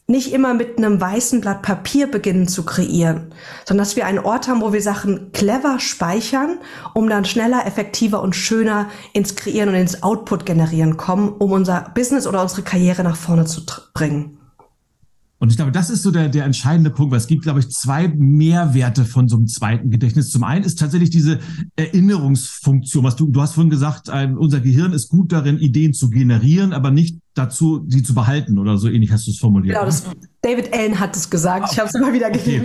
[0.07, 3.33] nicht immer mit einem weißen Blatt Papier beginnen zu kreieren,
[3.65, 6.59] sondern dass wir einen Ort haben, wo wir Sachen clever speichern,
[6.93, 11.91] um dann schneller, effektiver und schöner ins Kreieren und ins Output generieren kommen, um unser
[11.95, 13.61] Business oder unsere Karriere nach vorne zu
[13.93, 14.40] bringen.
[15.41, 17.69] Und ich glaube, das ist so der, der entscheidende Punkt, weil es gibt, glaube ich,
[17.69, 20.29] zwei Mehrwerte von so einem zweiten Gedächtnis.
[20.29, 21.39] Zum einen ist tatsächlich diese
[21.75, 26.11] Erinnerungsfunktion, was du, du hast vorhin gesagt, ein, unser Gehirn ist gut darin, Ideen zu
[26.11, 29.73] generieren, aber nicht dazu, sie zu behalten oder so ähnlich hast du es formuliert.
[29.73, 30.05] Genau, das,
[30.43, 31.69] David Allen hat es gesagt.
[31.71, 32.61] Ich habe es immer wieder okay,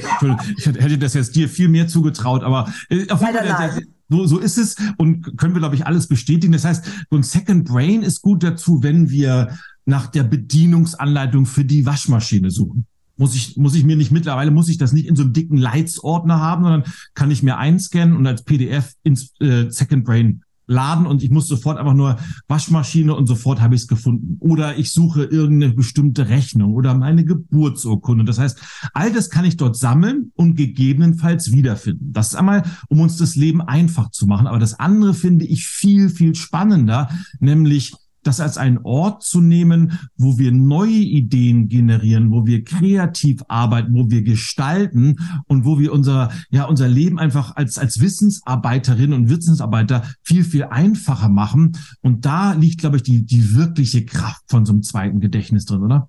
[0.59, 4.39] Ich hätte das jetzt dir viel mehr zugetraut, aber äh, auf jeden Fall, so, so
[4.39, 6.53] ist es und können wir, glaube ich, alles bestätigen.
[6.53, 11.65] Das heißt, so ein Second Brain ist gut dazu, wenn wir nach der Bedienungsanleitung für
[11.65, 12.87] die Waschmaschine suchen.
[13.17, 15.57] Muss ich, muss ich mir nicht mittlerweile, muss ich das nicht in so einem dicken
[15.57, 21.07] Lights-Ordner haben, sondern kann ich mir einscannen und als PDF ins äh, Second Brain laden
[21.07, 22.19] und ich muss sofort einfach nur
[22.49, 24.37] Waschmaschine und sofort habe ich es gefunden.
[24.41, 28.25] Oder ich suche irgendeine bestimmte Rechnung oder meine Geburtsurkunde.
[28.25, 28.61] Das heißt,
[28.93, 32.13] all das kann ich dort sammeln und gegebenenfalls wiederfinden.
[32.13, 34.47] Das ist einmal, um uns das Leben einfach zu machen.
[34.47, 37.09] Aber das andere finde ich viel, viel spannender,
[37.39, 37.95] nämlich
[38.27, 43.95] das als einen Ort zu nehmen, wo wir neue Ideen generieren, wo wir kreativ arbeiten,
[43.95, 45.17] wo wir gestalten
[45.47, 50.65] und wo wir unser, ja, unser Leben einfach als, als Wissensarbeiterinnen und Wissensarbeiter viel, viel
[50.65, 51.77] einfacher machen.
[52.03, 55.83] Und da liegt, glaube ich, die, die wirkliche Kraft von so einem zweiten Gedächtnis drin,
[55.83, 56.09] oder?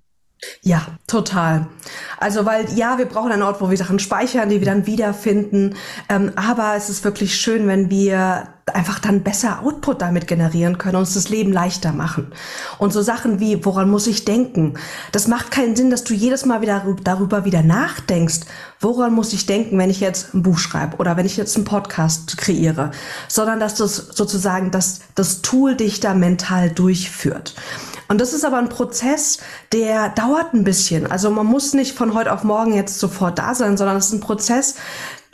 [0.62, 1.66] Ja, total.
[2.18, 5.74] Also, weil ja, wir brauchen einen Ort, wo wir Sachen speichern, die wir dann wiederfinden.
[6.08, 10.96] Ähm, aber es ist wirklich schön, wenn wir einfach dann besser Output damit generieren können,
[10.96, 12.32] uns das Leben leichter machen.
[12.78, 14.74] Und so Sachen wie, woran muss ich denken?
[15.12, 18.40] Das macht keinen Sinn, dass du jedes Mal wieder darüber wieder nachdenkst.
[18.80, 21.64] Woran muss ich denken, wenn ich jetzt ein Buch schreibe oder wenn ich jetzt einen
[21.64, 22.92] Podcast kreiere?
[23.28, 27.54] Sondern dass das sozusagen, dass das Tool dich da mental durchführt.
[28.08, 29.38] Und das ist aber ein Prozess,
[29.72, 31.10] der dauert ein bisschen.
[31.10, 34.12] Also man muss nicht von heute auf morgen jetzt sofort da sein, sondern es ist
[34.12, 34.76] ein Prozess,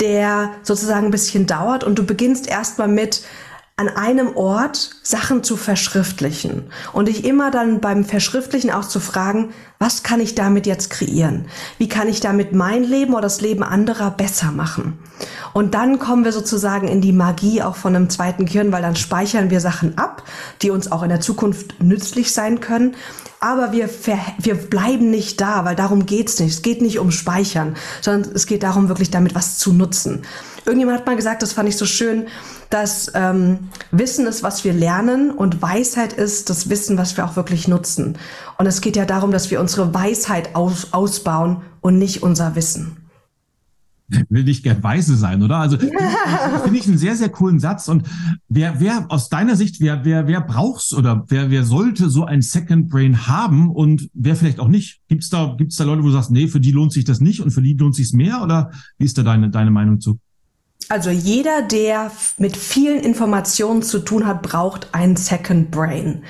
[0.00, 3.22] der sozusagen ein bisschen dauert und du beginnst erstmal mit
[3.76, 9.52] an einem Ort Sachen zu verschriftlichen und dich immer dann beim Verschriftlichen auch zu fragen,
[9.80, 11.46] was kann ich damit jetzt kreieren?
[11.78, 14.98] Wie kann ich damit mein Leben oder das Leben anderer besser machen?
[15.54, 18.94] Und dann kommen wir sozusagen in die Magie auch von einem zweiten Gehirn, weil dann
[18.94, 20.22] speichern wir Sachen ab,
[20.62, 22.94] die uns auch in der Zukunft nützlich sein können.
[23.44, 23.90] Aber wir,
[24.38, 26.54] wir bleiben nicht da, weil darum geht's nicht.
[26.54, 30.22] Es geht nicht um Speichern, sondern es geht darum, wirklich damit was zu nutzen.
[30.64, 32.26] Irgendjemand hat mal gesagt, das fand ich so schön,
[32.70, 37.36] dass ähm, Wissen ist, was wir lernen und Weisheit ist das Wissen, was wir auch
[37.36, 38.16] wirklich nutzen.
[38.56, 43.03] Und es geht ja darum, dass wir unsere Weisheit aus, ausbauen und nicht unser Wissen
[44.08, 45.56] will nicht gern weise sein, oder?
[45.56, 45.78] Also
[46.64, 47.88] finde ich einen sehr, sehr coolen Satz.
[47.88, 48.06] Und
[48.48, 52.42] wer, wer aus deiner Sicht, wer, wer, wer brauchst oder wer, wer sollte so ein
[52.42, 55.00] Second Brain haben und wer vielleicht auch nicht?
[55.08, 57.40] Gibt's da, gibt's da Leute, wo du sagst, nee, für die lohnt sich das nicht
[57.40, 58.42] und für die lohnt sich's mehr?
[58.42, 60.18] Oder wie ist da deine, deine Meinung zu?
[60.88, 66.24] Also jeder, der mit vielen Informationen zu tun hat, braucht ein Second Brain.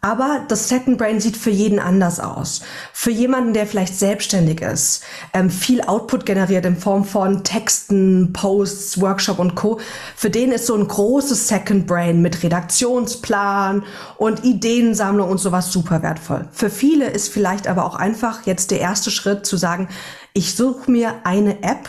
[0.00, 2.62] Aber das Second Brain sieht für jeden anders aus.
[2.92, 9.00] Für jemanden, der vielleicht selbstständig ist, ähm, viel Output generiert in Form von Texten, Posts,
[9.00, 9.80] Workshop und Co.
[10.14, 13.82] Für den ist so ein großes Second Brain mit Redaktionsplan
[14.16, 16.48] und Ideensammlung und sowas super wertvoll.
[16.52, 19.88] Für viele ist vielleicht aber auch einfach jetzt der erste Schritt zu sagen,
[20.34, 21.88] ich suche mir eine App,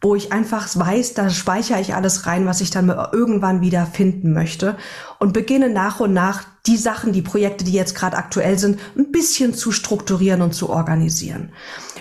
[0.00, 4.32] wo ich einfach weiß, da speichere ich alles rein, was ich dann irgendwann wieder finden
[4.32, 4.76] möchte
[5.18, 9.12] und beginne nach und nach die Sachen, die Projekte, die jetzt gerade aktuell sind, ein
[9.12, 11.52] bisschen zu strukturieren und zu organisieren.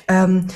[0.08, 0.48] Ähm,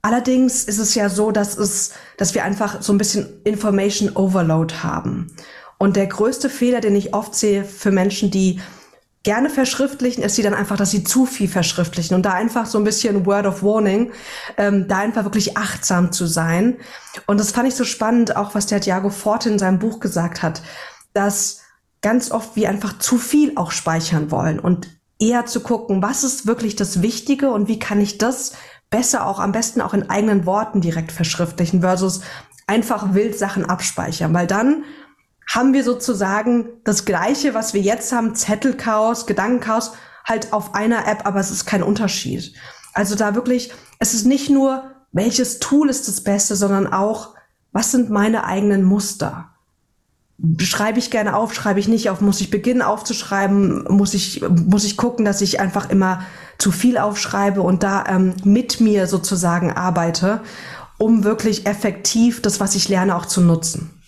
[0.00, 4.74] allerdings ist es ja so, dass es, dass wir einfach so ein bisschen Information Overload
[4.82, 5.26] haben.
[5.78, 8.60] Und der größte Fehler, den ich oft sehe für Menschen, die
[9.22, 12.78] gerne verschriftlichen, ist sie dann einfach, dass sie zu viel verschriftlichen und da einfach so
[12.78, 14.12] ein bisschen Word of Warning,
[14.56, 16.76] ähm, da einfach wirklich achtsam zu sein.
[17.26, 20.42] Und das fand ich so spannend, auch was der Diago Forte in seinem Buch gesagt
[20.42, 20.62] hat,
[21.12, 21.60] dass
[22.00, 24.88] ganz oft wir einfach zu viel auch speichern wollen und
[25.20, 28.54] eher zu gucken, was ist wirklich das Wichtige und wie kann ich das
[28.90, 32.22] besser auch am besten auch in eigenen Worten direkt verschriftlichen versus
[32.66, 34.84] einfach wild Sachen abspeichern, weil dann
[35.54, 39.92] haben wir sozusagen das Gleiche, was wir jetzt haben, Zettelchaos, Gedankenchaos,
[40.24, 42.54] halt auf einer App, aber es ist kein Unterschied.
[42.94, 47.34] Also da wirklich, es ist nicht nur, welches Tool ist das Beste, sondern auch,
[47.70, 49.50] was sind meine eigenen Muster?
[50.58, 54.84] Schreibe ich gerne auf, schreibe ich nicht auf, muss ich beginnen aufzuschreiben, muss ich, muss
[54.84, 56.22] ich gucken, dass ich einfach immer
[56.56, 60.40] zu viel aufschreibe und da ähm, mit mir sozusagen arbeite,
[60.98, 64.01] um wirklich effektiv das, was ich lerne, auch zu nutzen.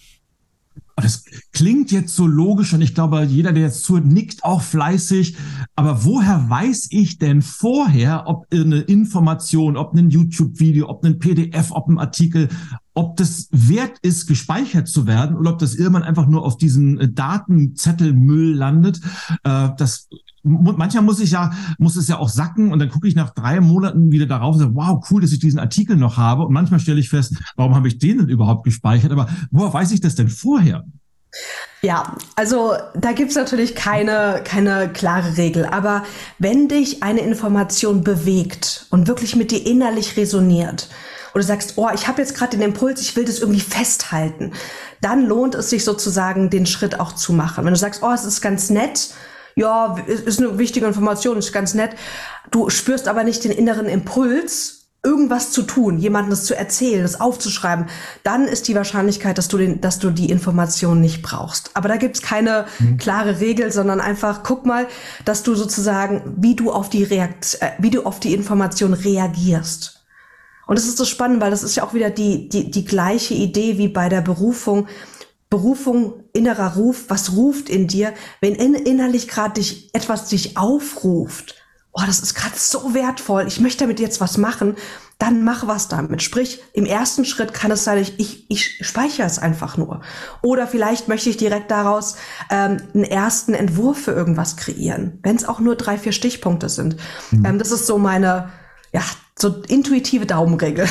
[0.96, 5.36] Das klingt jetzt so logisch und ich glaube, jeder, der jetzt zuhört, nickt auch fleißig.
[5.74, 11.72] Aber woher weiß ich denn vorher, ob eine Information, ob ein YouTube-Video, ob ein PDF,
[11.72, 12.48] ob ein Artikel,
[12.94, 17.14] ob das wert ist, gespeichert zu werden oder ob das irgendwann einfach nur auf diesen
[17.14, 19.00] Datenzettelmüll landet?
[19.42, 20.08] Äh, das
[20.44, 23.60] manchmal muss ich ja, muss es ja auch sacken und dann gucke ich nach drei
[23.60, 26.44] Monaten wieder darauf und sage, wow, cool, dass ich diesen Artikel noch habe.
[26.44, 29.10] Und manchmal stelle ich fest, warum habe ich den denn überhaupt gespeichert?
[29.10, 30.84] Aber woher weiß ich das denn vorher?
[31.82, 36.04] Ja, also da gibt's natürlich keine, keine klare Regel, aber
[36.38, 40.88] wenn dich eine Information bewegt und wirklich mit dir innerlich resoniert,
[41.32, 44.52] oder du sagst, oh, ich habe jetzt gerade den Impuls, ich will das irgendwie festhalten,
[45.00, 47.64] dann lohnt es sich sozusagen, den Schritt auch zu machen.
[47.64, 49.10] Wenn du sagst, oh, es ist ganz nett,
[49.56, 51.92] ja, ist eine wichtige Information, ist ganz nett.
[52.50, 57.20] Du spürst aber nicht den inneren Impuls, irgendwas zu tun, jemandem das zu erzählen, das
[57.20, 57.86] aufzuschreiben,
[58.22, 61.70] dann ist die Wahrscheinlichkeit, dass du den, dass du die Information nicht brauchst.
[61.74, 62.96] Aber da gibt's keine mhm.
[62.96, 64.86] klare Regel, sondern einfach guck mal,
[65.26, 70.00] dass du sozusagen, wie du auf die Reakt, äh, wie du auf die Information reagierst.
[70.66, 73.34] Und das ist so spannend, weil das ist ja auch wieder die, die, die gleiche
[73.34, 74.86] Idee wie bei der Berufung.
[75.54, 81.54] Berufung innerer Ruf, was ruft in dir, wenn in, innerlich gerade dich etwas dich aufruft.
[81.92, 83.46] Oh, das ist gerade so wertvoll.
[83.46, 84.74] Ich möchte damit jetzt was machen.
[85.20, 86.24] Dann mach was damit.
[86.24, 90.00] Sprich, im ersten Schritt kann es sein, ich, ich speichere es einfach nur.
[90.42, 92.16] Oder vielleicht möchte ich direkt daraus
[92.50, 96.96] ähm, einen ersten Entwurf für irgendwas kreieren, wenn es auch nur drei, vier Stichpunkte sind.
[97.30, 97.44] Mhm.
[97.44, 98.50] Ähm, das ist so meine,
[98.92, 99.02] ja,
[99.38, 100.88] so intuitive Daumenregel.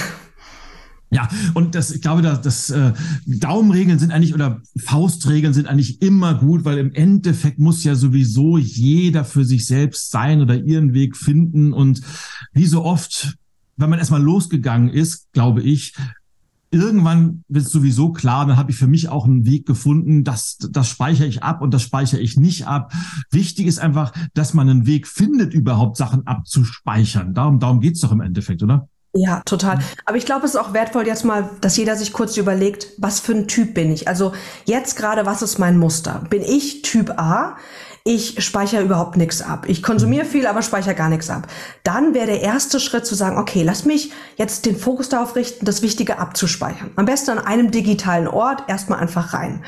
[1.14, 2.94] Ja, und das, ich glaube, dass das äh,
[3.26, 8.58] Daumenregeln sind eigentlich oder Faustregeln sind eigentlich immer gut, weil im Endeffekt muss ja sowieso
[8.58, 11.72] jeder für sich selbst sein oder ihren Weg finden.
[11.72, 12.02] Und
[12.52, 13.38] wie so oft,
[13.78, 15.94] wenn man erstmal losgegangen ist, glaube ich,
[16.74, 20.58] irgendwann wird es sowieso klar, dann habe ich für mich auch einen Weg gefunden, das,
[20.58, 22.92] das speichere ich ab und das speichere ich nicht ab.
[23.30, 27.36] Wichtig ist einfach, dass man einen Weg findet, überhaupt Sachen abzuspeichern.
[27.36, 28.90] Darum, darum geht's doch im Endeffekt, oder?
[29.16, 29.78] Ja, total.
[30.06, 33.20] Aber ich glaube, es ist auch wertvoll jetzt mal, dass jeder sich kurz überlegt, was
[33.20, 34.08] für ein Typ bin ich?
[34.08, 34.34] Also
[34.66, 36.24] jetzt gerade, was ist mein Muster?
[36.32, 37.58] Bin ich Typ A?
[38.06, 39.66] Ich speichere überhaupt nichts ab.
[39.70, 41.48] Ich konsumiere viel, aber speichere gar nichts ab.
[41.84, 45.64] Dann wäre der erste Schritt zu sagen, okay, lass mich jetzt den Fokus darauf richten,
[45.64, 46.92] das Wichtige abzuspeichern.
[46.96, 49.64] Am besten an einem digitalen Ort erstmal einfach rein.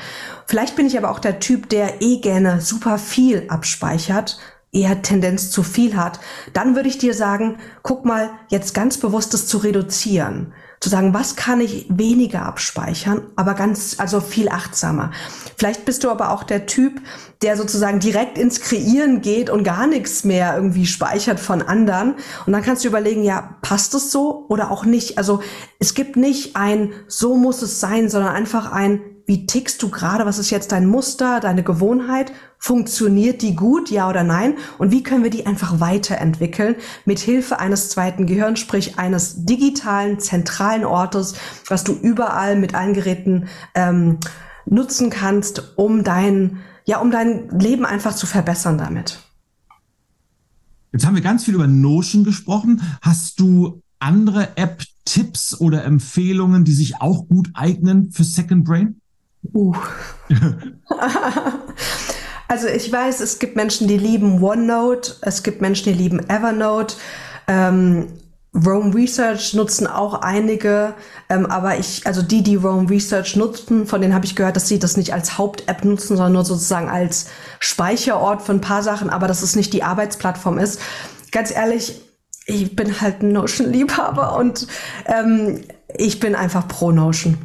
[0.46, 4.38] Vielleicht bin ich aber auch der Typ, der eh gerne super viel abspeichert,
[4.76, 6.20] eher Tendenz zu viel hat,
[6.52, 10.52] dann würde ich dir sagen, guck mal, jetzt ganz bewusst das zu reduzieren.
[10.78, 15.10] Zu sagen, was kann ich weniger abspeichern, aber ganz, also viel achtsamer.
[15.56, 17.00] Vielleicht bist du aber auch der Typ,
[17.40, 22.16] der sozusagen direkt ins Kreieren geht und gar nichts mehr irgendwie speichert von anderen.
[22.44, 25.16] Und dann kannst du überlegen, ja, passt es so oder auch nicht?
[25.16, 25.40] Also
[25.78, 30.24] es gibt nicht ein, so muss es sein, sondern einfach ein, wie tickst du gerade?
[30.24, 32.32] Was ist jetzt dein Muster, deine Gewohnheit?
[32.58, 34.54] Funktioniert die gut, ja oder nein?
[34.78, 40.20] Und wie können wir die einfach weiterentwickeln mit Hilfe eines zweiten Gehirns, sprich eines digitalen,
[40.20, 41.34] zentralen Ortes,
[41.68, 44.18] was du überall mit allen Geräten ähm,
[44.64, 49.18] nutzen kannst, um dein, ja, um dein Leben einfach zu verbessern damit.
[50.92, 52.80] Jetzt haben wir ganz viel über Notion gesprochen.
[53.02, 59.00] Hast du andere App-Tipps oder Empfehlungen, die sich auch gut eignen für Second Brain?
[59.52, 59.74] Uh.
[62.48, 66.96] also ich weiß, es gibt Menschen, die lieben OneNote, es gibt Menschen, die lieben Evernote.
[67.48, 68.08] Ähm,
[68.64, 70.94] Rome Research nutzen auch einige,
[71.28, 74.68] ähm, aber ich, also die, die Rome Research nutzen, von denen habe ich gehört, dass
[74.68, 77.26] sie das nicht als Haupt-App nutzen, sondern nur sozusagen als
[77.60, 80.80] Speicherort für ein paar Sachen, aber dass es nicht die Arbeitsplattform ist.
[81.32, 82.00] Ganz ehrlich,
[82.46, 84.66] ich bin halt ein Notion-Liebhaber und
[85.06, 85.60] ähm,
[85.94, 87.36] ich bin einfach pro Notion.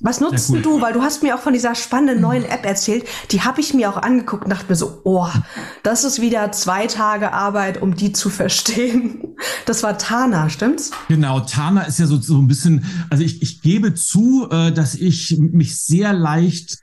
[0.00, 0.62] Was nutzt cool.
[0.62, 0.80] du?
[0.80, 3.04] Weil du hast mir auch von dieser spannenden neuen App erzählt.
[3.32, 5.28] Die habe ich mir auch angeguckt und dachte mir so, oh,
[5.82, 9.36] das ist wieder zwei Tage Arbeit, um die zu verstehen.
[9.66, 10.92] Das war Tana, stimmt's?
[11.08, 14.94] Genau, Tana ist ja so, so ein bisschen, also ich, ich gebe zu, äh, dass
[14.94, 16.78] ich mich sehr leicht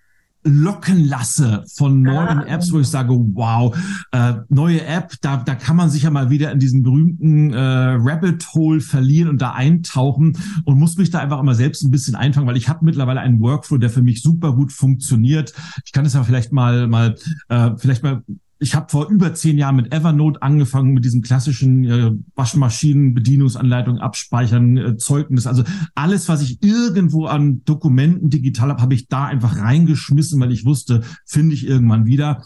[0.45, 2.45] locken lasse von neuen ah.
[2.47, 3.75] Apps, wo ich sage, wow,
[4.11, 7.59] äh, neue App, da, da kann man sich ja mal wieder in diesen berühmten äh,
[7.59, 12.15] Rabbit Hole verlieren und da eintauchen und muss mich da einfach immer selbst ein bisschen
[12.15, 15.53] einfangen, weil ich habe mittlerweile einen Workflow, der für mich super gut funktioniert.
[15.83, 17.15] Ich kann es ja vielleicht mal mal
[17.49, 18.23] äh, vielleicht mal
[18.59, 23.99] ich habe vor über zehn Jahren mit Evernote angefangen, mit diesem klassischen äh, Waschmaschinen, Bedienungsanleitung,
[23.99, 25.45] Abspeichern, äh, Zeugnis.
[25.45, 30.53] Also alles, was ich irgendwo an Dokumenten digital habe, habe ich da einfach reingeschmissen, weil
[30.53, 32.43] ich wusste, finde ich irgendwann wieder.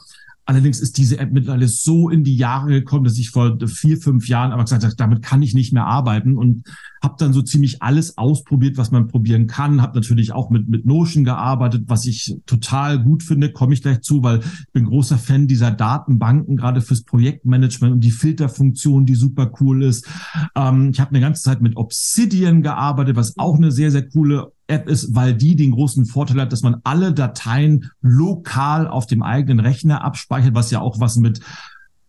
[0.50, 4.28] Allerdings ist diese App mittlerweile so in die Jahre gekommen, dass ich vor vier, fünf
[4.28, 6.64] Jahren aber gesagt habe, damit kann ich nicht mehr arbeiten und
[7.04, 9.80] habe dann so ziemlich alles ausprobiert, was man probieren kann.
[9.80, 14.02] Habe natürlich auch mit, mit Notion gearbeitet, was ich total gut finde, komme ich gleich
[14.02, 19.14] zu, weil ich bin großer Fan dieser Datenbanken, gerade fürs Projektmanagement und die Filterfunktion, die
[19.14, 20.08] super cool ist.
[20.56, 24.52] Ähm, ich habe eine ganze Zeit mit Obsidian gearbeitet, was auch eine sehr, sehr coole
[24.70, 29.24] App ist, weil die den großen Vorteil hat, dass man alle Dateien lokal auf dem
[29.24, 31.42] eigenen Rechner abspeichert, was ja auch was mit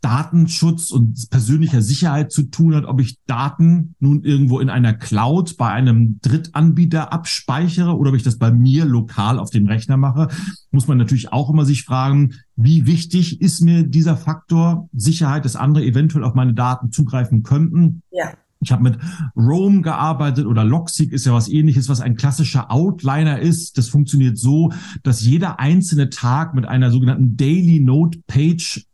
[0.01, 5.57] Datenschutz und persönlicher Sicherheit zu tun hat, ob ich Daten nun irgendwo in einer Cloud
[5.59, 10.29] bei einem Drittanbieter abspeichere oder ob ich das bei mir lokal auf dem Rechner mache,
[10.71, 15.57] muss man natürlich auch immer sich fragen, wie wichtig ist mir dieser Faktor Sicherheit, dass
[15.57, 18.03] andere eventuell auf meine Daten zugreifen könnten.
[18.11, 18.33] Ja.
[18.63, 18.99] Ich habe mit
[19.37, 23.79] Roam gearbeitet oder Logseek ist ja was ähnliches, was ein klassischer Outliner ist.
[23.79, 28.85] Das funktioniert so, dass jeder einzelne Tag mit einer sogenannten Daily Note Page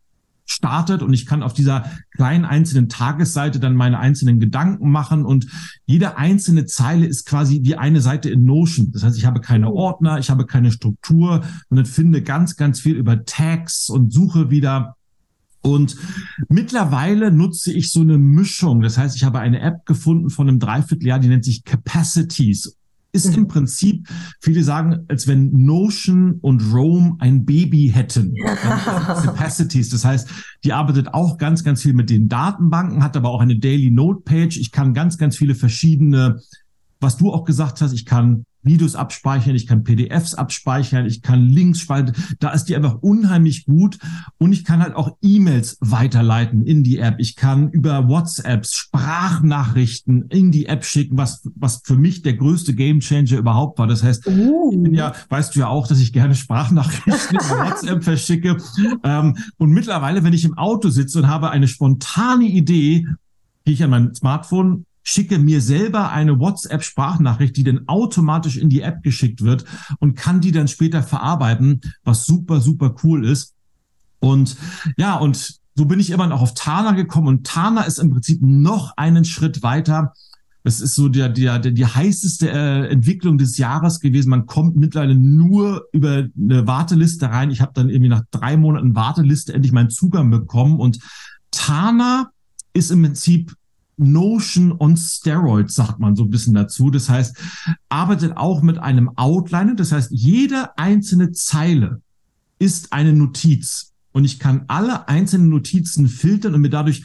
[0.46, 5.48] startet und ich kann auf dieser kleinen einzelnen Tagesseite dann meine einzelnen Gedanken machen und
[5.84, 8.92] jede einzelne Zeile ist quasi wie eine Seite in Notion.
[8.92, 12.94] Das heißt, ich habe keine Ordner, ich habe keine Struktur, sondern finde ganz, ganz viel
[12.94, 14.96] über Tags und suche wieder
[15.66, 15.96] und
[16.48, 18.80] mittlerweile nutze ich so eine Mischung.
[18.80, 22.76] Das heißt, ich habe eine App gefunden von einem Dreivierteljahr, die nennt sich Capacities
[23.16, 24.06] ist im Prinzip,
[24.40, 28.34] viele sagen, als wenn Notion und Rome ein Baby hätten.
[28.44, 29.88] Capacities.
[29.88, 30.28] Das heißt,
[30.64, 34.20] die arbeitet auch ganz, ganz viel mit den Datenbanken, hat aber auch eine Daily Note
[34.20, 34.58] Page.
[34.58, 36.40] Ich kann ganz, ganz viele verschiedene,
[37.00, 41.48] was du auch gesagt hast, ich kann Videos abspeichern, ich kann PDFs abspeichern, ich kann
[41.48, 42.14] Links spalten.
[42.38, 43.98] Da ist die einfach unheimlich gut.
[44.38, 47.16] Und ich kann halt auch E-Mails weiterleiten in die App.
[47.18, 52.74] Ich kann über WhatsApps Sprachnachrichten in die App schicken, was, was für mich der größte
[52.74, 53.86] Gamechanger überhaupt war.
[53.86, 54.70] Das heißt, uh.
[54.72, 58.56] ich bin ja, weißt du ja auch, dass ich gerne Sprachnachrichten über WhatsApp verschicke.
[59.02, 63.06] Ähm, und mittlerweile, wenn ich im Auto sitze und habe eine spontane Idee,
[63.64, 68.80] gehe ich an mein Smartphone, schicke mir selber eine WhatsApp-Sprachnachricht, die dann automatisch in die
[68.80, 69.64] App geschickt wird
[70.00, 73.54] und kann die dann später verarbeiten, was super, super cool ist.
[74.18, 74.57] Und
[74.96, 78.42] ja, und so bin ich immer noch auf Tana gekommen und Tana ist im Prinzip
[78.42, 80.12] noch einen Schritt weiter.
[80.64, 84.30] Das ist so der, der, der die heißeste äh, Entwicklung des Jahres gewesen.
[84.30, 87.52] Man kommt mittlerweile nur über eine Warteliste rein.
[87.52, 90.80] Ich habe dann irgendwie nach drei Monaten Warteliste endlich meinen Zugang bekommen.
[90.80, 90.98] Und
[91.52, 92.30] Tana
[92.72, 93.54] ist im Prinzip
[93.97, 96.90] Notion on Steroids, sagt man so ein bisschen dazu.
[96.90, 97.36] Das heißt,
[97.88, 99.74] arbeitet auch mit einem Outliner.
[99.74, 102.03] Das heißt, jede einzelne Zeile
[102.59, 103.92] ist eine Notiz.
[104.12, 107.05] Und ich kann alle einzelnen Notizen filtern und mir dadurch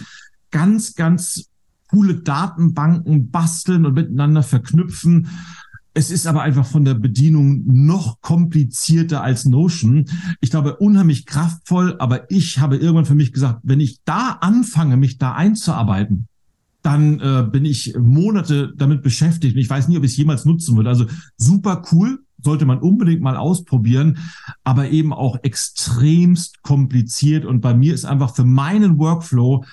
[0.50, 1.50] ganz, ganz
[1.89, 5.28] coole Datenbanken basteln und miteinander verknüpfen.
[5.94, 10.06] Es ist aber einfach von der Bedienung noch komplizierter als Notion.
[10.39, 14.96] Ich glaube, unheimlich kraftvoll, aber ich habe irgendwann für mich gesagt, wenn ich da anfange,
[14.96, 16.28] mich da einzuarbeiten,
[16.82, 19.56] dann äh, bin ich Monate damit beschäftigt.
[19.56, 20.90] Und ich weiß nie, ob ich es jemals nutzen würde.
[20.90, 21.06] Also
[21.38, 24.18] super cool, sollte man unbedingt mal ausprobieren,
[24.64, 27.46] aber eben auch extremst kompliziert.
[27.46, 29.64] Und bei mir ist einfach für meinen Workflow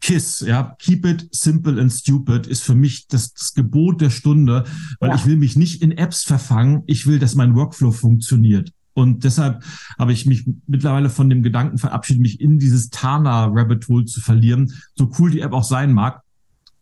[0.00, 4.64] KISS, ja, keep it simple and stupid, ist für mich das, das Gebot der Stunde,
[4.98, 5.14] weil ja.
[5.14, 6.82] ich will mich nicht in Apps verfangen.
[6.86, 8.72] Ich will, dass mein Workflow funktioniert.
[8.94, 9.62] Und deshalb
[9.98, 14.20] habe ich mich mittlerweile von dem Gedanken verabschiedet, mich in dieses Tana Rabbit Hole zu
[14.20, 14.72] verlieren.
[14.96, 16.22] So cool die App auch sein mag.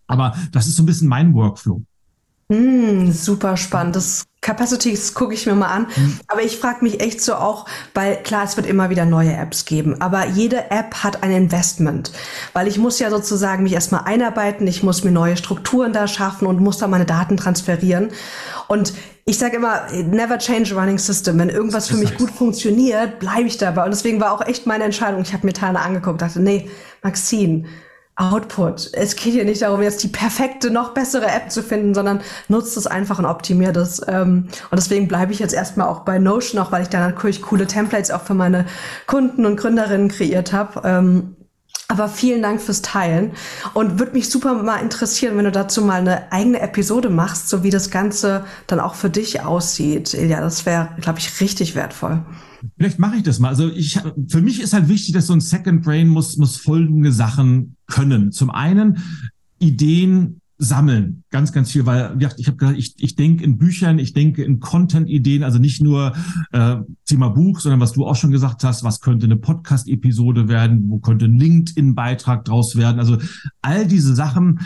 [0.07, 1.85] Aber das ist so ein bisschen mein Workflow.
[2.49, 3.95] Mm, super spannend.
[3.95, 5.87] Das Capacities gucke ich mir mal an.
[5.95, 6.21] Mhm.
[6.27, 9.67] Aber ich frage mich echt so auch, weil klar, es wird immer wieder neue Apps
[9.67, 12.11] geben, aber jede App hat ein Investment.
[12.55, 16.47] Weil ich muss ja sozusagen mich erstmal einarbeiten, ich muss mir neue Strukturen da schaffen
[16.47, 18.11] und muss da meine Daten transferieren.
[18.67, 18.95] Und
[19.27, 21.39] ich sage immer, never change a running system.
[21.39, 23.85] Wenn irgendwas für mich gut funktioniert, bleibe ich dabei.
[23.85, 25.21] Und deswegen war auch echt meine Entscheidung.
[25.21, 26.71] Ich habe mir Tana angeguckt, dachte, nee,
[27.03, 27.67] Maxine,
[28.21, 28.91] Output.
[28.93, 32.77] Es geht hier nicht darum, jetzt die perfekte, noch bessere App zu finden, sondern nutzt
[32.77, 34.03] es einfach und optimiert es.
[34.07, 37.41] Ähm, und deswegen bleibe ich jetzt erstmal auch bei Notion, auch weil ich da natürlich
[37.41, 38.67] coole Templates auch für meine
[39.07, 40.83] Kunden und Gründerinnen kreiert habe.
[40.85, 41.37] Ähm,
[41.89, 43.33] aber vielen Dank fürs Teilen
[43.75, 47.65] und würde mich super mal interessieren, wenn du dazu mal eine eigene Episode machst, so
[47.65, 50.13] wie das Ganze dann auch für dich aussieht.
[50.13, 52.23] Ja, das wäre, glaube ich, richtig wertvoll.
[52.77, 53.49] Vielleicht mache ich das mal.
[53.49, 53.99] Also ich,
[54.29, 58.33] für mich ist halt wichtig, dass so ein Second Brain muss, muss folgende Sachen können.
[58.33, 58.99] Zum einen
[59.59, 64.13] Ideen sammeln, ganz, ganz viel, weil ich habe gesagt, ich, ich denke in Büchern, ich
[64.13, 66.15] denke in Content-Ideen, also nicht nur
[66.53, 70.85] äh, Thema Buch, sondern was du auch schon gesagt hast, was könnte eine Podcast-Episode werden,
[70.89, 73.01] wo könnte ein LinkedIn-Beitrag draus werden.
[73.01, 73.17] Also
[73.63, 74.61] all diese Sachen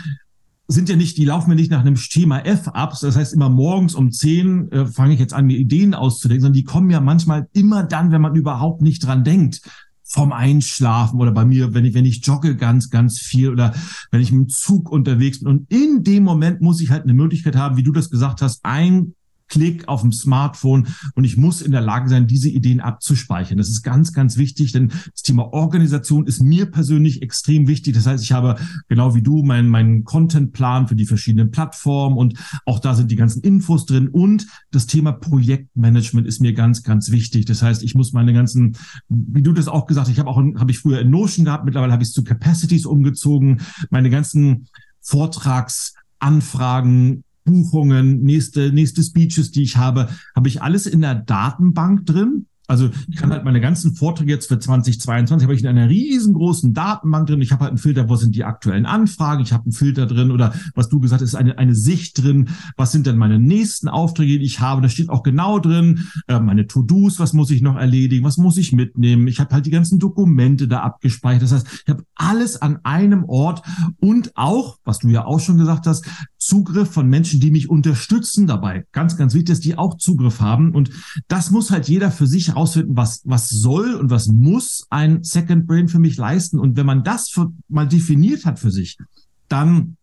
[0.67, 2.95] sind ja nicht, die laufen mir nicht nach einem Schema F ab.
[2.99, 6.57] Das heißt, immer morgens um zehn äh, fange ich jetzt an, mir Ideen auszudenken, sondern
[6.57, 9.61] die kommen ja manchmal immer dann, wenn man überhaupt nicht dran denkt.
[10.07, 13.73] Vom Einschlafen oder bei mir, wenn ich, wenn ich jogge ganz, ganz viel oder
[14.11, 15.47] wenn ich im Zug unterwegs bin.
[15.47, 18.63] Und in dem Moment muss ich halt eine Möglichkeit haben, wie du das gesagt hast,
[18.63, 19.15] ein
[19.47, 23.57] Klick auf dem Smartphone und ich muss in der Lage sein, diese Ideen abzuspeichern.
[23.57, 27.93] Das ist ganz, ganz wichtig, denn das Thema Organisation ist mir persönlich extrem wichtig.
[27.93, 28.55] Das heißt, ich habe
[28.87, 33.15] genau wie du meinen meinen Contentplan für die verschiedenen Plattformen und auch da sind die
[33.15, 37.45] ganzen Infos drin und das Thema Projektmanagement ist mir ganz, ganz wichtig.
[37.45, 38.77] Das heißt, ich muss meine ganzen,
[39.09, 41.65] wie du das auch gesagt hast, ich habe auch habe ich früher in Notion gehabt,
[41.65, 44.67] mittlerweile habe ich es zu Capacities umgezogen, meine ganzen
[45.01, 52.47] Vortragsanfragen, Buchungen, nächste, nächste Speeches, die ich habe, habe ich alles in der Datenbank drin.
[52.67, 56.73] Also ich kann halt meine ganzen Vorträge jetzt für 2022 habe ich in einer riesengroßen
[56.73, 57.41] Datenbank drin.
[57.41, 59.43] Ich habe halt einen Filter, wo sind die aktuellen Anfragen.
[59.43, 62.49] Ich habe einen Filter drin oder was du gesagt hast, ist eine, eine Sicht drin.
[62.75, 64.81] Was sind denn meine nächsten Aufträge, die ich habe?
[64.81, 68.57] Da steht auch genau drin, äh, meine To-Dos, was muss ich noch erledigen, was muss
[68.57, 69.27] ich mitnehmen.
[69.27, 71.43] Ich habe halt die ganzen Dokumente da abgespeichert.
[71.43, 73.61] Das heißt, ich habe alles an einem Ort
[73.99, 76.05] und auch, was du ja auch schon gesagt hast,
[76.45, 78.85] Zugriff von Menschen, die mich unterstützen dabei.
[78.91, 80.75] Ganz, ganz wichtig, dass die auch Zugriff haben.
[80.75, 80.91] Und
[81.27, 85.65] das muss halt jeder für sich herausfinden, was, was soll und was muss ein Second
[85.65, 86.59] Brain für mich leisten.
[86.59, 88.99] Und wenn man das für, mal definiert hat für sich,
[89.47, 89.97] dann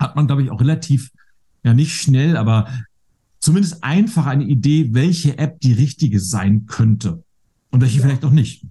[0.00, 1.12] hat man, glaube ich, auch relativ,
[1.62, 2.66] ja nicht schnell, aber
[3.38, 7.22] zumindest einfach eine Idee, welche App die richtige sein könnte
[7.70, 8.04] und welche ja.
[8.04, 8.66] vielleicht auch nicht.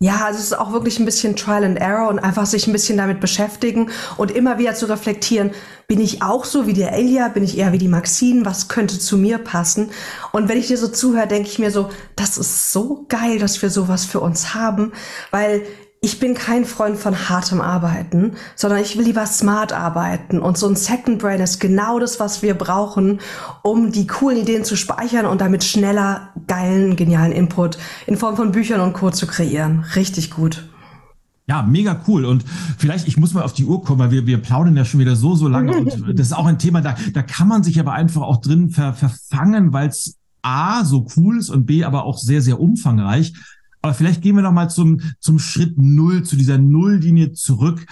[0.00, 2.72] Ja, also es ist auch wirklich ein bisschen Trial and Error und einfach sich ein
[2.72, 5.50] bisschen damit beschäftigen und immer wieder zu reflektieren,
[5.88, 9.00] bin ich auch so wie der Elia, bin ich eher wie die Maxine, was könnte
[9.00, 9.90] zu mir passen?
[10.30, 13.60] Und wenn ich dir so zuhöre, denke ich mir so, das ist so geil, dass
[13.60, 14.92] wir sowas für uns haben,
[15.32, 15.62] weil
[16.00, 20.38] ich bin kein Freund von hartem Arbeiten, sondern ich will lieber smart arbeiten.
[20.38, 23.20] Und so ein Second Brain ist genau das, was wir brauchen,
[23.62, 28.52] um die coolen Ideen zu speichern und damit schneller geilen, genialen Input in Form von
[28.52, 29.10] Büchern und Co.
[29.10, 29.84] zu kreieren.
[29.96, 30.68] Richtig gut.
[31.48, 32.26] Ja, mega cool.
[32.26, 32.44] Und
[32.76, 35.16] vielleicht, ich muss mal auf die Uhr kommen, weil wir, wir plaudern ja schon wieder
[35.16, 35.78] so, so lange.
[35.78, 35.88] Und
[36.18, 38.92] das ist auch ein Thema, da, da kann man sich aber einfach auch drin ver,
[38.92, 43.32] verfangen, weil es A, so cool ist und B, aber auch sehr, sehr umfangreich.
[43.88, 47.86] Aber vielleicht gehen wir noch mal zum, zum Schritt Null, zu dieser Nulllinie zurück.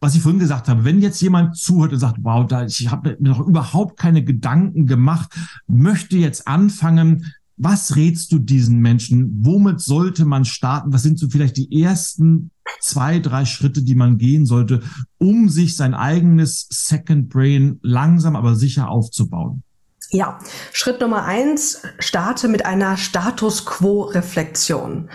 [0.00, 3.16] Was ich vorhin gesagt habe, wenn jetzt jemand zuhört und sagt, wow, da, ich habe
[3.20, 5.32] mir noch überhaupt keine Gedanken gemacht,
[5.68, 7.24] möchte jetzt anfangen,
[7.56, 9.44] was rätst du diesen Menschen?
[9.44, 10.92] Womit sollte man starten?
[10.92, 12.50] Was sind so vielleicht die ersten
[12.80, 14.82] zwei, drei Schritte, die man gehen sollte,
[15.18, 19.62] um sich sein eigenes Second Brain langsam aber sicher aufzubauen?
[20.10, 20.38] Ja,
[20.72, 25.10] Schritt Nummer eins, starte mit einer Status Quo-Reflexion.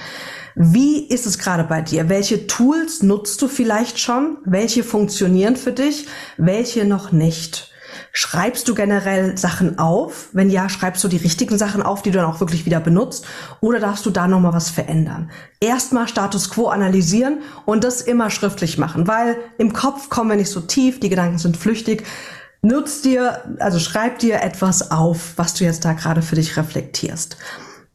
[0.55, 2.09] Wie ist es gerade bei dir?
[2.09, 4.37] Welche Tools nutzt du vielleicht schon?
[4.43, 6.07] Welche funktionieren für dich?
[6.35, 7.71] Welche noch nicht?
[8.11, 10.27] Schreibst du generell Sachen auf?
[10.33, 13.25] Wenn ja, schreibst du die richtigen Sachen auf, die du dann auch wirklich wieder benutzt?
[13.61, 15.31] Oder darfst du da nochmal was verändern?
[15.61, 20.51] Erstmal Status Quo analysieren und das immer schriftlich machen, weil im Kopf kommen wir nicht
[20.51, 22.03] so tief, die Gedanken sind flüchtig.
[22.63, 27.37] Nutz dir, also schreib dir etwas auf, was du jetzt da gerade für dich reflektierst.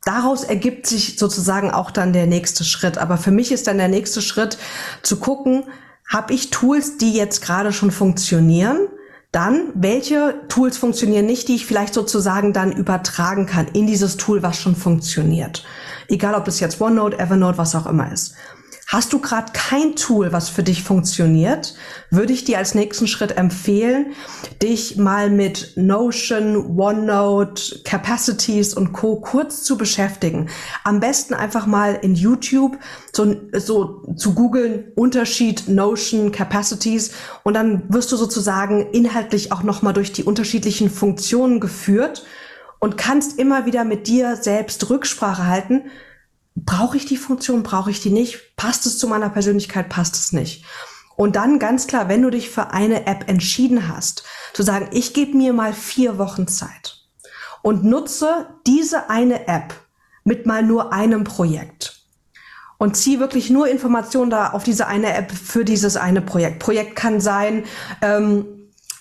[0.05, 2.99] Daraus ergibt sich sozusagen auch dann der nächste Schritt.
[2.99, 4.59] Aber für mich ist dann der nächste Schritt
[5.03, 5.65] zu gucken,
[6.09, 8.89] habe ich Tools, die jetzt gerade schon funktionieren?
[9.33, 14.43] Dann, welche Tools funktionieren nicht, die ich vielleicht sozusagen dann übertragen kann in dieses Tool,
[14.43, 15.65] was schon funktioniert.
[16.09, 18.35] Egal, ob es jetzt OneNote, Evernote, was auch immer ist.
[18.89, 21.75] Hast du gerade kein Tool, was für dich funktioniert,
[22.11, 24.13] würde ich dir als nächsten Schritt empfehlen,
[24.63, 29.17] dich mal mit Notion, OneNote, Capacities und Co.
[29.17, 30.51] kurz zu beschäftigen.
[30.85, 32.79] Am besten einfach mal in YouTube
[33.13, 37.11] so, so zu googeln Unterschied Notion, Capacities
[37.43, 42.25] und dann wirst du sozusagen inhaltlich auch nochmal durch die unterschiedlichen Funktionen geführt
[42.79, 45.91] und kannst immer wieder mit dir selbst Rücksprache halten,
[46.57, 50.33] brauche ich die Funktion, brauche ich die nicht, passt es zu meiner Persönlichkeit, passt es
[50.33, 50.65] nicht.
[51.17, 55.15] Und dann ganz klar, wenn du dich für eine App entschieden hast, zu sagen, ich
[55.15, 57.07] gebe mir mal vier Wochen Zeit
[57.63, 59.75] und nutze diese eine App
[60.25, 62.03] mit mal nur einem Projekt
[62.79, 66.59] und ziehe wirklich nur Informationen da auf diese eine App für dieses eine Projekt.
[66.59, 67.65] Projekt kann sein,
[68.03, 68.47] ähm,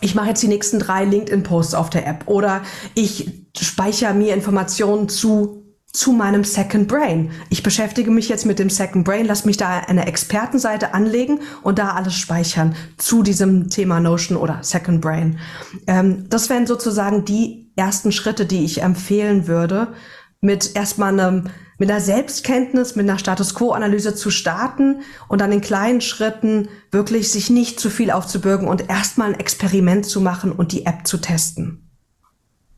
[0.01, 2.61] ich mache jetzt die nächsten drei LinkedIn-Posts auf der App oder
[2.93, 5.64] ich speichere mir Informationen zu
[5.95, 7.31] zu meinem Second Brain.
[7.49, 11.79] Ich beschäftige mich jetzt mit dem Second Brain, lass mich da eine Expertenseite anlegen und
[11.79, 15.39] da alles speichern zu diesem Thema Notion oder Second Brain.
[15.87, 19.93] Ähm, das wären sozusagen die ersten Schritte, die ich empfehlen würde,
[20.41, 25.61] mit erstmal einem, mit einer Selbstkenntnis, mit einer Status Quo-Analyse zu starten und dann in
[25.61, 30.71] kleinen Schritten wirklich sich nicht zu viel aufzubürgen und erstmal ein Experiment zu machen und
[30.71, 31.89] die App zu testen.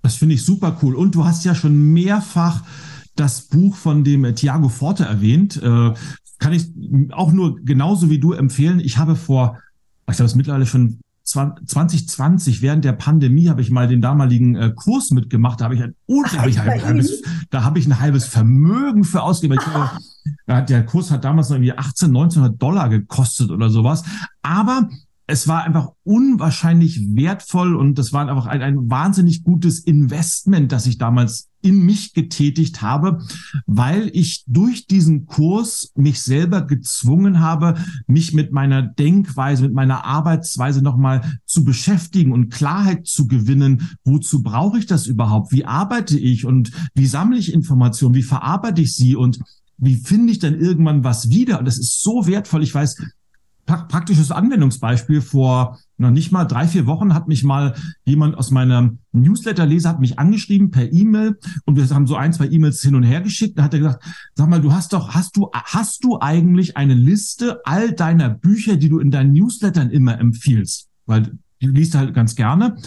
[0.04, 0.96] Das finde ich super cool.
[0.96, 2.62] Und du hast ja schon mehrfach
[3.20, 5.62] das Buch von dem äh, Thiago Forte erwähnt.
[5.62, 5.94] Äh,
[6.40, 6.72] kann ich
[7.12, 8.80] auch nur genauso wie du empfehlen.
[8.80, 9.58] Ich habe vor,
[10.10, 14.56] ich glaube, es ist mittlerweile schon 2020 während der Pandemie habe ich mal den damaligen
[14.56, 15.60] äh, Kurs mitgemacht.
[15.60, 15.94] Da habe ich ein,
[16.26, 19.60] Ach, hab ich ein halbes, da habe ich ein halbes Vermögen für ausgegeben.
[19.60, 24.04] Ich, der Kurs hat damals noch irgendwie 18, 1900 Dollar gekostet oder sowas.
[24.42, 24.88] Aber
[25.30, 30.88] es war einfach unwahrscheinlich wertvoll und das war einfach ein, ein wahnsinnig gutes Investment, das
[30.88, 33.20] ich damals in mich getätigt habe,
[33.66, 37.76] weil ich durch diesen Kurs mich selber gezwungen habe,
[38.08, 43.90] mich mit meiner Denkweise, mit meiner Arbeitsweise nochmal zu beschäftigen und Klarheit zu gewinnen.
[44.06, 45.52] Wozu brauche ich das überhaupt?
[45.52, 48.16] Wie arbeite ich und wie sammle ich Informationen?
[48.16, 49.40] Wie verarbeite ich sie und
[49.78, 51.60] wie finde ich dann irgendwann was wieder?
[51.60, 52.64] Und das ist so wertvoll.
[52.64, 52.96] Ich weiß,
[53.68, 55.22] praktisches Anwendungsbeispiel.
[55.22, 60.00] Vor noch nicht mal drei, vier Wochen hat mich mal jemand aus meiner Newsletter-Leser hat
[60.00, 63.58] mich angeschrieben per E-Mail und wir haben so ein, zwei E-Mails hin und her geschickt.
[63.58, 64.04] Da hat er gesagt,
[64.34, 68.78] sag mal, du hast doch, hast du, hast du eigentlich eine Liste all deiner Bücher,
[68.78, 70.88] die du in deinen Newslettern immer empfiehlst?
[71.06, 72.78] Weil du liest halt ganz gerne.